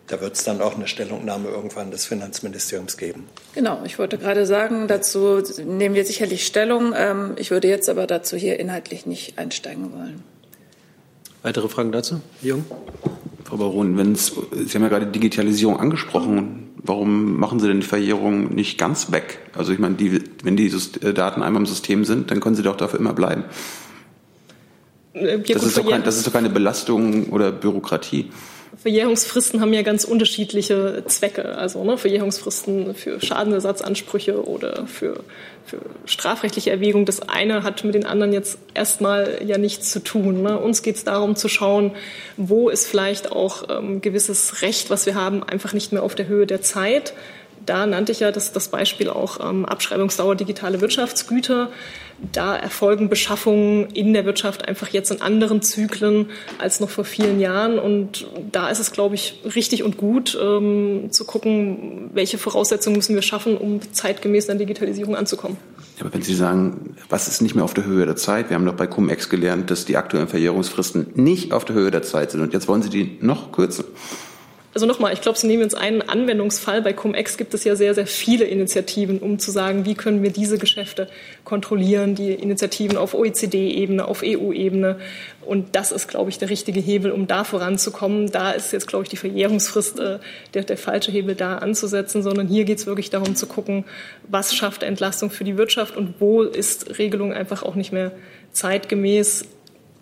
[0.07, 3.27] Da wird es dann auch eine Stellungnahme irgendwann des Finanzministeriums geben.
[3.55, 6.93] Genau, ich wollte gerade sagen, dazu nehmen wir sicherlich Stellung.
[6.95, 10.23] Ähm, ich würde jetzt aber dazu hier inhaltlich nicht einsteigen wollen.
[11.41, 12.21] Weitere Fragen dazu?
[12.41, 12.65] Jung?
[13.45, 16.71] Frau Baron, wenn's, Sie haben ja gerade Digitalisierung angesprochen.
[16.77, 19.39] Warum machen Sie denn die Verjährung nicht ganz weg?
[19.55, 22.63] Also ich meine, die, wenn die äh, Daten einmal im System sind, dann können sie
[22.63, 23.43] doch dafür immer bleiben.
[25.13, 28.31] Äh, das ist, kein, das ist doch keine Belastung oder Bürokratie.
[28.77, 31.57] Verjährungsfristen haben ja ganz unterschiedliche Zwecke.
[31.57, 35.23] Also ne, Verjährungsfristen für Schadenersatzansprüche oder für,
[35.65, 37.05] für strafrechtliche Erwägungen.
[37.05, 40.41] Das eine hat mit den anderen jetzt erstmal ja nichts zu tun.
[40.41, 40.59] Ne?
[40.59, 41.91] Uns geht es darum zu schauen,
[42.37, 46.27] wo ist vielleicht auch ähm, gewisses Recht, was wir haben, einfach nicht mehr auf der
[46.27, 47.13] Höhe der Zeit.
[47.65, 51.69] Da nannte ich ja das, das Beispiel auch ähm, Abschreibungsdauer digitale Wirtschaftsgüter
[52.31, 56.29] da erfolgen Beschaffungen in der Wirtschaft einfach jetzt in anderen Zyklen
[56.59, 57.77] als noch vor vielen Jahren.
[57.77, 63.15] Und da ist es, glaube ich, richtig und gut ähm, zu gucken, welche Voraussetzungen müssen
[63.15, 65.57] wir schaffen, um zeitgemäß an Digitalisierung anzukommen.
[65.99, 68.49] Aber wenn Sie sagen, was ist nicht mehr auf der Höhe der Zeit?
[68.49, 72.03] Wir haben doch bei Cum-Ex gelernt, dass die aktuellen Verjährungsfristen nicht auf der Höhe der
[72.03, 72.41] Zeit sind.
[72.41, 73.85] Und jetzt wollen Sie die noch kürzen.
[74.75, 76.81] Also nochmal, ich glaube, Sie nehmen jetzt einen Anwendungsfall.
[76.81, 80.31] Bei Cum-Ex gibt es ja sehr, sehr viele Initiativen, um zu sagen, wie können wir
[80.31, 81.07] diese Geschäfte
[81.45, 84.99] kontrollieren, die Initiativen auf OECD-Ebene, auf EU-Ebene.
[85.45, 88.29] Und das ist, glaube ich, der richtige Hebel, um da voranzukommen.
[88.33, 90.19] Da ist jetzt, glaube ich, die Verjährungsfrist äh,
[90.53, 93.85] der, der falsche Hebel da anzusetzen, sondern hier geht es wirklich darum zu gucken,
[94.27, 98.11] was schafft Entlastung für die Wirtschaft und wo ist Regelung einfach auch nicht mehr
[98.51, 99.45] zeitgemäß.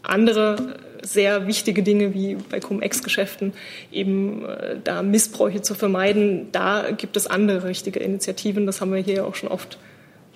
[0.01, 3.53] Andere sehr wichtige Dinge wie bei Cum-Ex-Geschäften
[3.91, 6.47] eben äh, da Missbräuche zu vermeiden.
[6.51, 8.65] Da gibt es andere richtige Initiativen.
[8.65, 9.77] Das haben wir hier auch schon oft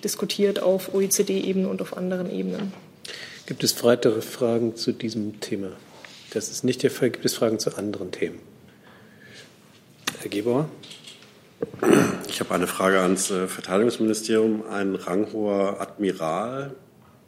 [0.04, 2.72] diskutiert auf OECD-Ebene und auf anderen Ebenen.
[3.46, 5.72] Gibt es weitere Fragen zu diesem Thema?
[6.32, 7.10] Das ist nicht der Fall.
[7.10, 8.38] Gibt es Fragen zu anderen Themen?
[10.20, 10.68] Herr Gebauer?
[12.28, 14.64] Ich habe eine Frage ans äh, Verteidigungsministerium.
[14.70, 16.74] Ein ranghoher Admiral,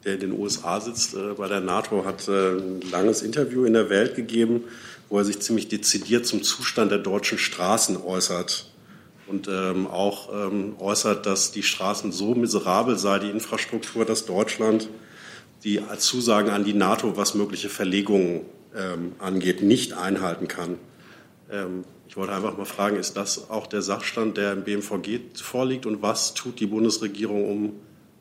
[0.03, 3.73] der in den USA sitzt, äh, bei der NATO, hat äh, ein langes Interview in
[3.73, 4.63] der Welt gegeben,
[5.09, 8.71] wo er sich ziemlich dezidiert zum Zustand der deutschen Straßen äußert
[9.27, 14.89] und ähm, auch ähm, äußert, dass die Straßen so miserabel sei, die Infrastruktur, dass Deutschland
[15.63, 18.41] die Zusagen an die NATO, was mögliche Verlegungen
[18.75, 20.77] ähm, angeht, nicht einhalten kann.
[21.51, 25.85] Ähm, ich wollte einfach mal fragen, ist das auch der Sachstand, der im BMVG vorliegt
[25.85, 27.73] und was tut die Bundesregierung, um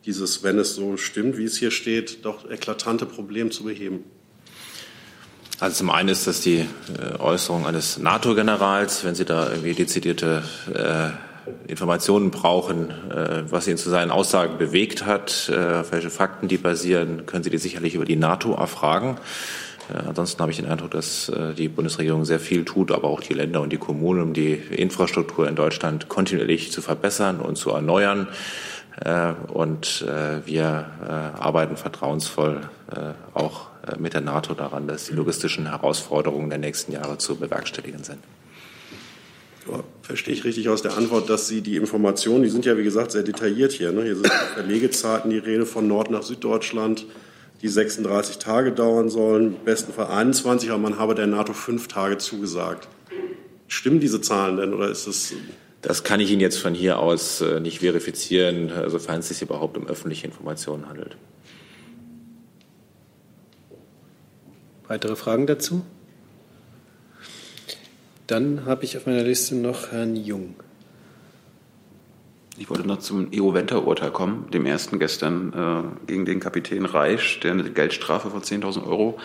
[0.06, 4.04] dieses, wenn es so stimmt, wie es hier steht, doch eklatante Problem zu beheben?
[5.58, 10.42] Also zum einen ist das die äh, Äußerung eines NATO-Generals, wenn Sie da irgendwie dezidierte
[10.72, 16.48] äh, Informationen brauchen, äh, was ihn zu seinen Aussagen bewegt hat, äh, auf welche Fakten
[16.48, 19.18] die basieren, können Sie die sicherlich über die NATO erfragen.
[19.92, 23.20] Äh, ansonsten habe ich den Eindruck, dass äh, die Bundesregierung sehr viel tut, aber auch
[23.20, 27.70] die Länder und die Kommunen, um die Infrastruktur in Deutschland kontinuierlich zu verbessern und zu
[27.70, 28.28] erneuern.
[29.00, 30.04] Äh, und
[30.44, 30.86] wir
[31.38, 32.68] arbeiten vertrauensvoll
[33.34, 38.18] auch mit der NATO daran, dass die logistischen Herausforderungen der nächsten Jahre zu bewerkstelligen sind.
[40.02, 43.12] Verstehe ich richtig aus der Antwort, dass Sie die Informationen, die sind ja wie gesagt
[43.12, 44.02] sehr detailliert hier, ne?
[44.02, 47.06] hier sind Verlegezeiten die Rede von Nord nach Süddeutschland,
[47.62, 51.88] die 36 Tage dauern sollen, im besten Fall 21, aber man habe der NATO fünf
[51.88, 52.88] Tage zugesagt.
[53.68, 55.32] Stimmen diese Zahlen denn oder ist das?
[55.82, 59.76] Das kann ich Ihnen jetzt von hier aus äh, nicht verifizieren, sofern es sich überhaupt
[59.76, 61.16] um öffentliche Informationen handelt.
[64.88, 65.82] Weitere Fragen dazu?
[68.26, 70.54] Dann habe ich auf meiner Liste noch Herrn Jung.
[72.58, 77.52] Ich wollte noch zum EU-Venter-Urteil kommen, dem ersten gestern äh, gegen den Kapitän Reisch, der
[77.52, 79.18] eine Geldstrafe von 10.000 Euro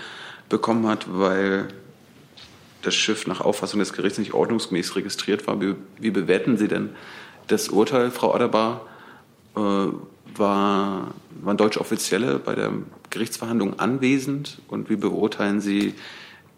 [0.49, 1.67] bekommen hat, weil
[2.85, 5.59] das Schiff nach Auffassung des Gerichts nicht ordnungsgemäß registriert war.
[5.61, 6.89] Wie, wie bewerten Sie denn
[7.47, 8.85] das Urteil, Frau Aderbar?
[9.55, 9.87] Äh,
[10.37, 12.71] war, waren deutsche Offizielle bei der
[13.09, 15.93] Gerichtsverhandlung anwesend und wie beurteilen Sie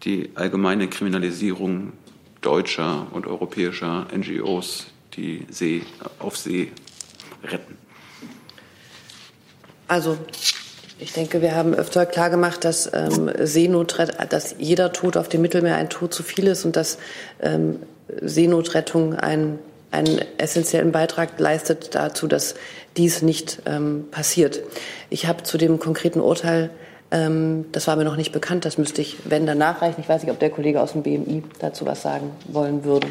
[0.04, 1.92] die allgemeine Kriminalisierung
[2.40, 5.82] deutscher und europäischer NGOs, die See,
[6.18, 6.72] auf See
[7.44, 7.76] retten?
[9.86, 10.18] Also
[11.00, 13.96] ich denke, wir haben öfter klargemacht, dass ähm, Seenot,
[14.30, 16.98] dass jeder Tod auf dem Mittelmeer ein Tod zu viel ist und dass
[17.40, 17.80] ähm,
[18.20, 19.58] Seenotrettung ein,
[19.90, 22.54] einen essentiellen Beitrag leistet dazu, dass
[22.96, 24.60] dies nicht ähm, passiert.
[25.08, 26.70] Ich habe zu dem konkreten Urteil,
[27.10, 30.00] ähm, das war mir noch nicht bekannt, das müsste ich, wenn, dann nachreichen.
[30.00, 33.08] Ich weiß nicht, ob der Kollege aus dem BMI dazu was sagen wollen würde.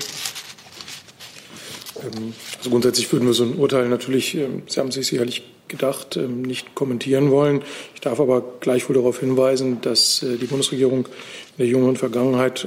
[2.04, 6.18] Ähm, also grundsätzlich würden wir so ein Urteil natürlich, ähm, Sie haben sich sicherlich gedacht,
[6.18, 7.62] ähm, nicht kommentieren wollen.
[7.96, 12.66] Ich darf aber gleichwohl darauf hinweisen, dass äh, die Bundesregierung in der jüngeren Vergangenheit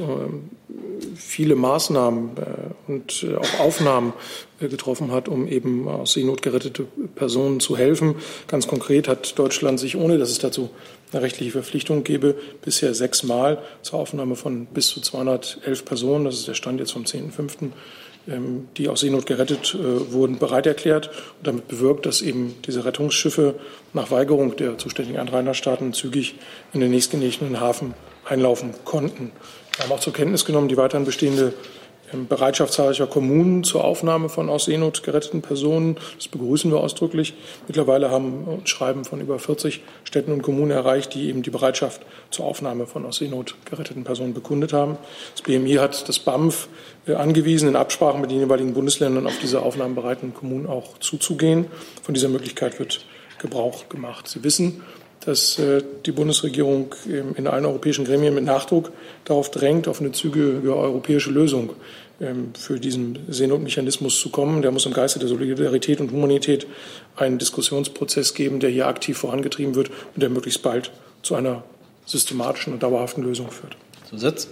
[1.16, 4.12] viele Maßnahmen äh, und äh, auch Aufnahmen
[4.58, 8.16] getroffen hat, um eben aus Seenot gerettete Personen zu helfen.
[8.46, 10.68] Ganz konkret hat Deutschland sich, ohne dass es dazu
[11.12, 16.48] eine rechtliche Verpflichtung gebe, bisher sechsmal zur Aufnahme von bis zu 211 Personen, das ist
[16.48, 17.72] der Stand jetzt vom 10.05., ähm,
[18.26, 21.08] die aus Seenot gerettet äh, wurden, bereit erklärt
[21.38, 23.54] und damit bewirkt, dass eben diese Rettungsschiffe
[23.92, 26.34] nach Weigerung der zuständigen Anrainerstaaten zügig
[26.72, 27.94] in den nächstgelegenen Hafen
[28.24, 29.32] einlaufen konnten.
[29.76, 31.54] Wir haben auch zur Kenntnis genommen, die weiterhin bestehende
[32.28, 35.96] Bereitschaft zahlreicher Kommunen zur Aufnahme von aus Seenot geretteten Personen.
[36.16, 37.34] Das begrüßen wir ausdrücklich.
[37.68, 42.02] Mittlerweile haben uns Schreiben von über 40 Städten und Kommunen erreicht, die eben die Bereitschaft
[42.30, 44.98] zur Aufnahme von aus Seenot geretteten Personen bekundet haben.
[45.34, 46.68] Das BMI hat das BAMF
[47.06, 51.66] angewiesen, in Absprache mit den jeweiligen Bundesländern auf diese aufnahmebereiten Kommunen auch zuzugehen.
[52.02, 53.04] Von dieser Möglichkeit wird
[53.38, 54.28] Gebrauch gemacht.
[54.28, 54.82] Sie wissen,
[55.24, 56.94] dass äh, die Bundesregierung
[57.36, 58.90] in allen europäischen Gremien mit Nachdruck
[59.24, 61.74] darauf drängt, auf eine zügige europäische Lösung
[62.20, 64.62] ähm, für diesen Seenotmechanismus zu kommen.
[64.62, 66.66] Der muss im Geiste der Solidarität und Humanität
[67.16, 70.90] einen Diskussionsprozess geben, der hier aktiv vorangetrieben wird und der möglichst bald
[71.22, 71.64] zu einer
[72.06, 73.76] systematischen und dauerhaften Lösung führt.
[74.08, 74.48] Zusatz?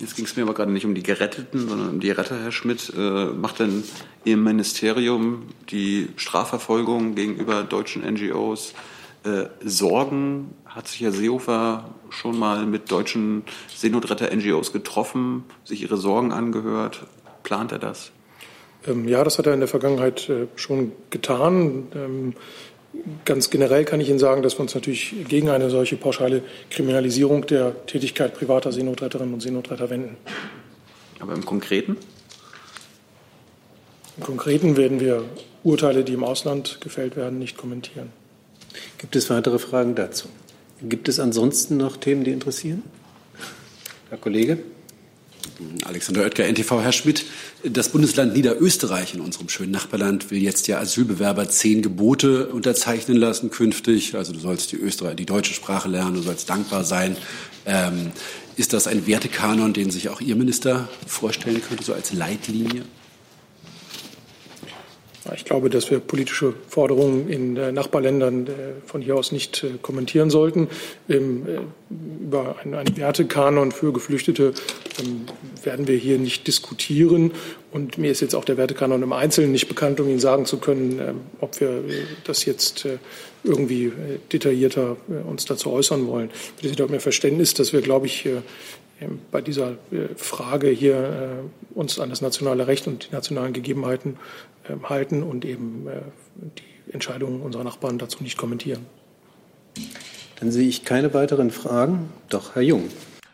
[0.00, 2.52] Jetzt ging es mir aber gerade nicht um die Geretteten, sondern um die Retter, Herr
[2.52, 2.92] Schmidt.
[2.96, 3.84] Äh, macht denn
[4.24, 8.74] Ihr Ministerium die Strafverfolgung gegenüber deutschen NGOs
[9.24, 10.54] äh, Sorgen?
[10.64, 17.06] Hat sich Herr Seehofer schon mal mit deutschen Seenotretter-NGOs getroffen, sich ihre Sorgen angehört?
[17.42, 18.12] Plant er das?
[18.86, 21.88] Ähm, ja, das hat er in der Vergangenheit äh, schon getan.
[21.94, 22.34] Ähm,
[23.24, 27.46] Ganz generell kann ich Ihnen sagen, dass wir uns natürlich gegen eine solche pauschale Kriminalisierung
[27.46, 30.16] der Tätigkeit privater Seenotretterinnen und Seenotretter wenden.
[31.18, 31.96] Aber im Konkreten?
[34.18, 35.24] Im Konkreten werden wir
[35.64, 38.10] Urteile, die im Ausland gefällt werden, nicht kommentieren.
[38.98, 40.28] Gibt es weitere Fragen dazu?
[40.82, 42.82] Gibt es ansonsten noch Themen, die interessieren?
[44.10, 44.58] Herr Kollege.
[45.84, 46.80] Alexander Oetker, NTV.
[46.82, 47.24] Herr Schmidt,
[47.64, 53.50] das Bundesland Niederösterreich in unserem schönen Nachbarland will jetzt ja Asylbewerber zehn Gebote unterzeichnen lassen
[53.50, 54.14] künftig.
[54.14, 57.16] Also du sollst die, Österreich, die deutsche Sprache lernen, du sollst dankbar sein.
[57.66, 58.12] Ähm,
[58.56, 62.82] ist das ein Wertekanon, den sich auch Ihr Minister vorstellen könnte, so als Leitlinie?
[65.36, 68.50] Ich glaube, dass wir politische Forderungen in Nachbarländern äh,
[68.86, 70.68] von hier aus nicht äh, kommentieren sollten.
[71.08, 74.52] Ähm, äh, über einen Wertekanon für Geflüchtete
[75.00, 75.26] ähm,
[75.62, 77.32] werden wir hier nicht diskutieren.
[77.70, 80.58] Und mir ist jetzt auch der Wertekanon im Einzelnen nicht bekannt, um Ihnen sagen zu
[80.58, 81.84] können, ähm, ob wir
[82.24, 82.88] das jetzt
[83.44, 83.92] irgendwie
[84.32, 84.96] detaillierter
[85.28, 86.30] uns dazu äußern wollen.
[86.56, 88.28] Bitte Sie doch mir Verständnis, dass wir, glaube ich,
[89.30, 89.76] bei dieser
[90.16, 91.44] Frage hier
[91.74, 94.16] uns an das nationale Recht und die nationalen Gegebenheiten
[94.68, 96.02] ähm, halten und eben äh,
[96.36, 98.86] die Entscheidungen unserer Nachbarn dazu nicht kommentieren.
[100.38, 102.10] Dann sehe ich keine weiteren Fragen.
[102.28, 102.88] Doch, Herr Jung.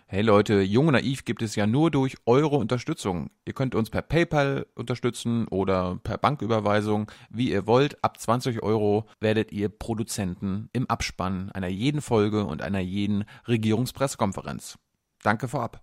[0.07, 3.29] Hey Leute, Jung und Naiv gibt es ja nur durch eure Unterstützung.
[3.45, 8.03] Ihr könnt uns per PayPal unterstützen oder per Banküberweisung, wie ihr wollt.
[8.03, 14.79] Ab 20 Euro werdet ihr Produzenten im Abspann einer jeden Folge und einer jeden Regierungspressekonferenz.
[15.23, 15.81] Danke vorab.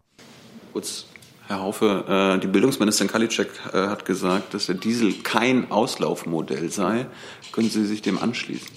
[0.73, 1.05] Kurz
[1.47, 7.05] Herr Haufe, äh, die Bildungsministerin Kalitschek äh, hat gesagt, dass der Diesel kein Auslaufmodell sei.
[7.51, 8.67] Können Sie sich dem anschließen?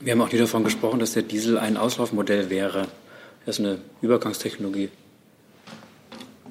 [0.00, 2.88] Wir haben auch nie davon gesprochen, dass der Diesel ein Auslaufmodell wäre.
[3.46, 4.90] Er ist eine Übergangstechnologie.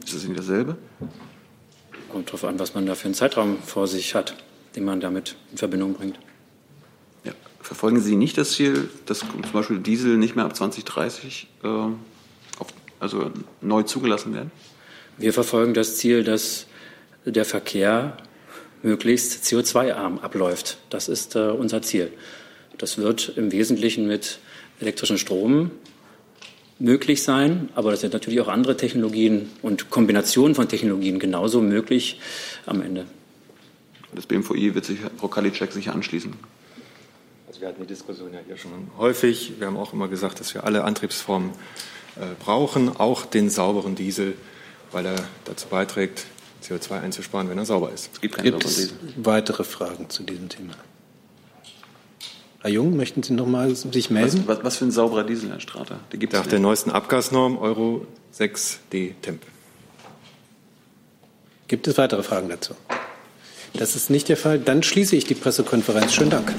[0.03, 0.77] Ist das nicht dasselbe?
[2.09, 4.35] Kommt darauf an, was man da für einen Zeitraum vor sich hat,
[4.75, 6.17] den man damit in Verbindung bringt.
[7.25, 7.33] Ja.
[7.63, 11.67] Verfolgen Sie nicht das Ziel, dass zum Beispiel Diesel nicht mehr ab 2030 äh,
[12.99, 14.51] also neu zugelassen werden?
[15.17, 16.67] Wir verfolgen das Ziel, dass
[17.25, 18.17] der Verkehr
[18.81, 20.77] möglichst CO2-arm abläuft.
[20.89, 22.11] Das ist äh, unser Ziel.
[22.77, 24.39] Das wird im Wesentlichen mit
[24.81, 25.71] elektrischem Strom
[26.79, 32.19] möglich sein, aber das sind natürlich auch andere Technologien und Kombinationen von Technologien genauso möglich
[32.65, 33.05] am Ende.
[34.13, 36.33] Das BMVI wird sich, Frau Kalitschek, sicher anschließen.
[37.63, 39.53] Wir hatten die Diskussion ja hier schon häufig.
[39.57, 41.51] Wir haben auch immer gesagt, dass wir alle Antriebsformen
[42.17, 44.33] äh, brauchen, auch den sauberen Diesel,
[44.91, 46.25] weil er dazu beiträgt,
[46.61, 48.09] CO2 einzusparen, wenn er sauber ist.
[48.15, 50.73] Es gibt, gibt es weitere Fragen zu diesem Thema?
[52.59, 54.43] Herr Jung, möchten Sie noch mal sich melden?
[54.45, 56.01] Was, was, was für ein sauberer Diesel, Herr Strater?
[56.11, 58.05] Der gibt Nach der neuesten Abgasnorm Euro
[58.37, 59.41] 6D Temp.
[61.69, 62.75] Gibt es weitere Fragen dazu?
[63.71, 64.59] Das ist nicht der Fall.
[64.59, 66.13] Dann schließe ich die Pressekonferenz.
[66.13, 66.53] Schönen Dank.